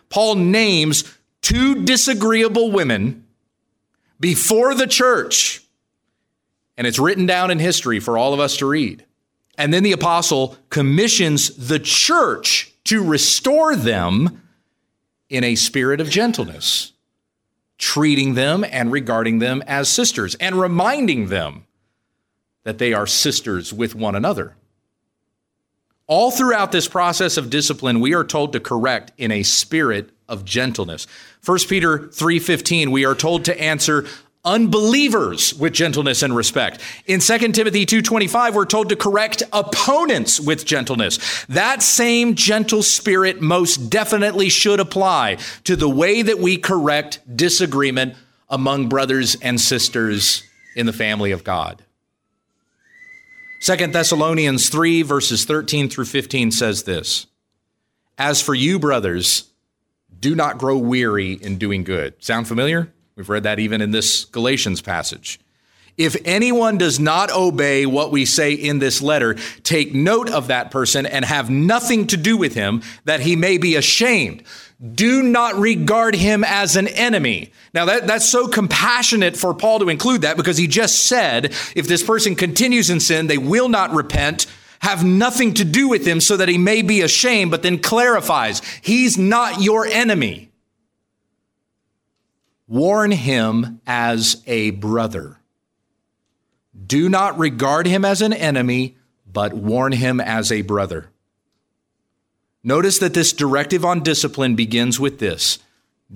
Paul 0.08 0.34
names 0.34 1.04
two 1.40 1.84
disagreeable 1.84 2.72
women 2.72 3.24
before 4.18 4.74
the 4.74 4.88
church, 4.88 5.62
and 6.76 6.84
it's 6.84 6.98
written 6.98 7.26
down 7.26 7.52
in 7.52 7.60
history 7.60 8.00
for 8.00 8.18
all 8.18 8.34
of 8.34 8.40
us 8.40 8.56
to 8.56 8.66
read. 8.66 9.04
And 9.58 9.74
then 9.74 9.82
the 9.82 9.92
apostle 9.92 10.56
commissions 10.70 11.68
the 11.68 11.80
church 11.80 12.72
to 12.84 13.04
restore 13.04 13.76
them 13.76 14.40
in 15.28 15.44
a 15.44 15.56
spirit 15.56 16.00
of 16.00 16.08
gentleness, 16.08 16.92
treating 17.76 18.34
them 18.34 18.64
and 18.70 18.90
regarding 18.90 19.40
them 19.40 19.62
as 19.66 19.88
sisters 19.88 20.36
and 20.36 20.58
reminding 20.58 21.26
them 21.26 21.66
that 22.62 22.78
they 22.78 22.94
are 22.94 23.06
sisters 23.06 23.72
with 23.72 23.94
one 23.94 24.14
another. 24.14 24.54
All 26.06 26.30
throughout 26.30 26.72
this 26.72 26.88
process 26.88 27.36
of 27.36 27.50
discipline, 27.50 28.00
we 28.00 28.14
are 28.14 28.24
told 28.24 28.52
to 28.52 28.60
correct 28.60 29.12
in 29.18 29.30
a 29.30 29.42
spirit 29.42 30.10
of 30.28 30.44
gentleness. 30.44 31.06
1 31.44 31.68
Peter 31.68 32.08
3:15 32.08 32.90
we 32.90 33.04
are 33.04 33.14
told 33.14 33.44
to 33.44 33.60
answer 33.60 34.06
unbelievers 34.44 35.54
with 35.54 35.72
gentleness 35.72 36.22
and 36.22 36.34
respect. 36.34 36.80
In 37.06 37.20
2 37.20 37.52
Timothy 37.52 37.84
2:25 37.84 38.54
we're 38.54 38.64
told 38.64 38.88
to 38.88 38.96
correct 38.96 39.42
opponents 39.52 40.40
with 40.40 40.64
gentleness. 40.64 41.18
That 41.48 41.82
same 41.82 42.34
gentle 42.34 42.82
spirit 42.82 43.40
most 43.40 43.90
definitely 43.90 44.48
should 44.48 44.80
apply 44.80 45.38
to 45.64 45.76
the 45.76 45.88
way 45.88 46.22
that 46.22 46.38
we 46.38 46.56
correct 46.56 47.20
disagreement 47.36 48.14
among 48.48 48.88
brothers 48.88 49.36
and 49.42 49.60
sisters 49.60 50.42
in 50.74 50.86
the 50.86 50.92
family 50.92 51.32
of 51.32 51.44
God. 51.44 51.82
2 53.60 53.88
Thessalonians 53.88 54.68
3 54.68 55.02
verses 55.02 55.44
13 55.44 55.88
through 55.88 56.04
15 56.04 56.52
says 56.52 56.84
this. 56.84 57.26
As 58.16 58.40
for 58.40 58.54
you 58.54 58.78
brothers, 58.78 59.50
do 60.18 60.34
not 60.34 60.58
grow 60.58 60.76
weary 60.76 61.32
in 61.32 61.58
doing 61.58 61.84
good. 61.84 62.14
Sound 62.22 62.48
familiar? 62.48 62.92
We've 63.18 63.28
read 63.28 63.42
that 63.42 63.58
even 63.58 63.80
in 63.80 63.90
this 63.90 64.26
Galatians 64.26 64.80
passage. 64.80 65.40
If 65.96 66.16
anyone 66.24 66.78
does 66.78 67.00
not 67.00 67.32
obey 67.32 67.84
what 67.84 68.12
we 68.12 68.24
say 68.24 68.52
in 68.52 68.78
this 68.78 69.02
letter, 69.02 69.34
take 69.64 69.92
note 69.92 70.30
of 70.30 70.46
that 70.46 70.70
person 70.70 71.04
and 71.04 71.24
have 71.24 71.50
nothing 71.50 72.06
to 72.06 72.16
do 72.16 72.36
with 72.36 72.54
him, 72.54 72.80
that 73.06 73.18
he 73.18 73.34
may 73.34 73.58
be 73.58 73.74
ashamed. 73.74 74.44
Do 74.94 75.24
not 75.24 75.56
regard 75.56 76.14
him 76.14 76.44
as 76.44 76.76
an 76.76 76.86
enemy. 76.86 77.50
Now, 77.74 77.86
that, 77.86 78.06
that's 78.06 78.28
so 78.28 78.46
compassionate 78.46 79.36
for 79.36 79.52
Paul 79.52 79.80
to 79.80 79.88
include 79.88 80.20
that 80.20 80.36
because 80.36 80.56
he 80.56 80.68
just 80.68 81.06
said 81.06 81.46
if 81.74 81.88
this 81.88 82.04
person 82.04 82.36
continues 82.36 82.88
in 82.88 83.00
sin, 83.00 83.26
they 83.26 83.36
will 83.36 83.68
not 83.68 83.90
repent, 83.90 84.46
have 84.78 85.04
nothing 85.04 85.54
to 85.54 85.64
do 85.64 85.88
with 85.88 86.06
him 86.06 86.20
so 86.20 86.36
that 86.36 86.48
he 86.48 86.56
may 86.56 86.82
be 86.82 87.00
ashamed, 87.00 87.50
but 87.50 87.64
then 87.64 87.80
clarifies 87.80 88.62
he's 88.80 89.18
not 89.18 89.60
your 89.60 89.86
enemy 89.86 90.47
warn 92.68 93.10
him 93.10 93.80
as 93.86 94.42
a 94.46 94.70
brother. 94.70 95.40
Do 96.86 97.08
not 97.08 97.38
regard 97.38 97.86
him 97.86 98.04
as 98.04 98.22
an 98.22 98.32
enemy, 98.32 98.96
but 99.30 99.54
warn 99.54 99.92
him 99.92 100.20
as 100.20 100.52
a 100.52 100.62
brother. 100.62 101.10
Notice 102.62 102.98
that 102.98 103.14
this 103.14 103.32
directive 103.32 103.84
on 103.84 104.02
discipline 104.02 104.54
begins 104.54 105.00
with 105.00 105.18
this 105.18 105.58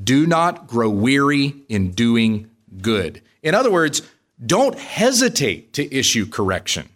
do 0.04 0.26
not 0.26 0.66
grow 0.66 0.88
weary 0.88 1.54
in 1.68 1.90
doing 1.90 2.50
good. 2.80 3.20
In 3.42 3.54
other 3.54 3.70
words, 3.70 4.02
don't 4.44 4.78
hesitate 4.78 5.74
to 5.74 5.94
issue 5.94 6.26
correction. 6.26 6.88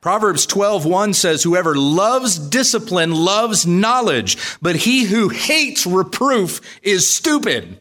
Proverbs 0.00 0.46
12:1 0.46 1.12
says 1.14 1.42
whoever 1.42 1.74
loves 1.74 2.38
discipline 2.38 3.12
loves 3.12 3.66
knowledge, 3.66 4.36
but 4.62 4.76
he 4.76 5.04
who 5.04 5.28
hates 5.28 5.86
reproof 5.86 6.60
is 6.82 7.12
stupid. 7.12 7.80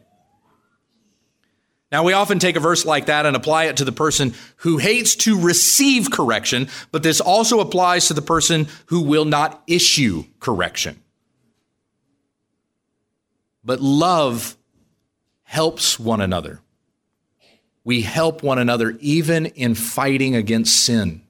Now 1.91 2.03
we 2.03 2.13
often 2.13 2.39
take 2.39 2.55
a 2.55 2.59
verse 2.59 2.85
like 2.85 3.05
that 3.05 3.25
and 3.25 3.35
apply 3.35 3.65
it 3.65 3.77
to 3.77 3.85
the 3.85 3.91
person 3.91 4.33
who 4.57 4.77
hates 4.77 5.15
to 5.17 5.39
receive 5.39 6.11
correction, 6.11 6.67
but 6.91 7.03
this 7.03 7.21
also 7.21 7.59
applies 7.59 8.07
to 8.07 8.13
the 8.13 8.21
person 8.21 8.67
who 8.87 9.01
will 9.01 9.25
not 9.25 9.63
issue 9.67 10.25
correction. 10.39 11.01
But 13.63 13.79
love 13.79 14.57
helps 15.43 15.99
one 15.99 16.19
another. 16.19 16.61
We 17.83 18.01
help 18.01 18.43
one 18.43 18.59
another 18.59 18.97
even 18.99 19.45
in 19.45 19.75
fighting 19.75 20.35
against 20.35 20.83
sin. 20.83 21.21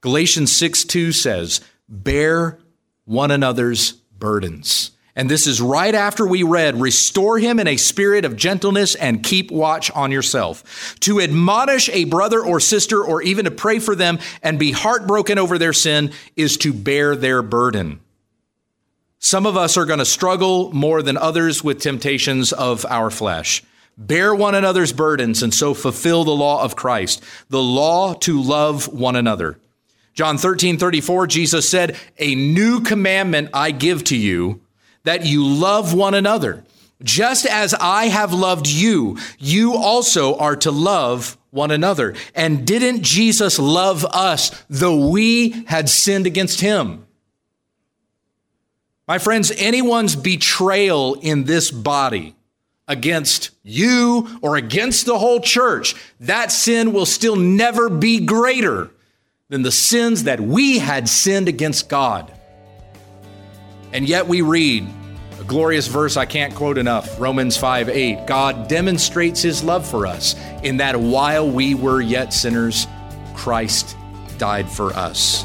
Galatians 0.00 0.54
6 0.56 0.84
2 0.84 1.12
says, 1.12 1.60
Bear 1.88 2.58
one 3.04 3.30
another's 3.30 3.92
burdens. 3.92 4.92
And 5.18 5.30
this 5.30 5.46
is 5.46 5.62
right 5.62 5.94
after 5.94 6.26
we 6.26 6.42
read, 6.42 6.78
Restore 6.78 7.38
him 7.38 7.58
in 7.58 7.66
a 7.66 7.78
spirit 7.78 8.26
of 8.26 8.36
gentleness 8.36 8.94
and 8.94 9.22
keep 9.22 9.50
watch 9.50 9.90
on 9.92 10.12
yourself. 10.12 10.96
To 11.00 11.20
admonish 11.20 11.88
a 11.88 12.04
brother 12.04 12.44
or 12.44 12.60
sister 12.60 13.02
or 13.02 13.22
even 13.22 13.46
to 13.46 13.50
pray 13.50 13.78
for 13.78 13.94
them 13.96 14.18
and 14.42 14.58
be 14.58 14.72
heartbroken 14.72 15.38
over 15.38 15.56
their 15.56 15.72
sin 15.72 16.12
is 16.36 16.58
to 16.58 16.74
bear 16.74 17.16
their 17.16 17.40
burden. 17.40 18.00
Some 19.18 19.46
of 19.46 19.56
us 19.56 19.78
are 19.78 19.86
going 19.86 20.00
to 20.00 20.04
struggle 20.04 20.70
more 20.72 21.00
than 21.00 21.16
others 21.16 21.64
with 21.64 21.80
temptations 21.80 22.52
of 22.52 22.84
our 22.84 23.10
flesh. 23.10 23.64
Bear 23.96 24.34
one 24.34 24.54
another's 24.54 24.92
burdens 24.92 25.42
and 25.42 25.54
so 25.54 25.72
fulfill 25.72 26.24
the 26.24 26.30
law 26.30 26.62
of 26.62 26.76
Christ, 26.76 27.24
the 27.48 27.62
law 27.62 28.12
to 28.12 28.42
love 28.42 28.86
one 28.92 29.16
another. 29.16 29.58
John 30.16 30.38
13, 30.38 30.78
34, 30.78 31.26
Jesus 31.26 31.68
said, 31.68 31.94
A 32.18 32.34
new 32.34 32.80
commandment 32.80 33.50
I 33.52 33.70
give 33.70 34.02
to 34.04 34.16
you, 34.16 34.62
that 35.04 35.26
you 35.26 35.46
love 35.46 35.92
one 35.92 36.14
another. 36.14 36.64
Just 37.02 37.44
as 37.44 37.74
I 37.74 38.06
have 38.06 38.32
loved 38.32 38.66
you, 38.66 39.18
you 39.38 39.76
also 39.76 40.38
are 40.38 40.56
to 40.56 40.70
love 40.70 41.36
one 41.50 41.70
another. 41.70 42.14
And 42.34 42.66
didn't 42.66 43.02
Jesus 43.02 43.58
love 43.58 44.06
us, 44.06 44.64
though 44.70 45.10
we 45.10 45.50
had 45.66 45.90
sinned 45.90 46.26
against 46.26 46.62
him? 46.62 47.06
My 49.06 49.18
friends, 49.18 49.52
anyone's 49.58 50.16
betrayal 50.16 51.14
in 51.16 51.44
this 51.44 51.70
body 51.70 52.34
against 52.88 53.50
you 53.62 54.38
or 54.40 54.56
against 54.56 55.04
the 55.04 55.18
whole 55.18 55.40
church, 55.40 55.94
that 56.20 56.50
sin 56.50 56.94
will 56.94 57.06
still 57.06 57.36
never 57.36 57.90
be 57.90 58.24
greater 58.24 58.90
than 59.48 59.62
the 59.62 59.70
sins 59.70 60.24
that 60.24 60.40
we 60.40 60.78
had 60.78 61.08
sinned 61.08 61.48
against 61.48 61.88
God. 61.88 62.32
And 63.92 64.08
yet 64.08 64.26
we 64.26 64.42
read 64.42 64.88
a 65.38 65.44
glorious 65.44 65.86
verse 65.86 66.16
I 66.16 66.26
can't 66.26 66.52
quote 66.52 66.78
enough 66.78 67.20
Romans 67.20 67.56
5 67.56 67.88
8. 67.88 68.26
God 68.26 68.66
demonstrates 68.66 69.40
his 69.40 69.62
love 69.62 69.88
for 69.88 70.04
us 70.04 70.34
in 70.64 70.78
that 70.78 70.98
while 70.98 71.48
we 71.48 71.76
were 71.76 72.00
yet 72.00 72.32
sinners, 72.32 72.88
Christ 73.36 73.96
died 74.36 74.68
for 74.68 74.92
us. 74.94 75.44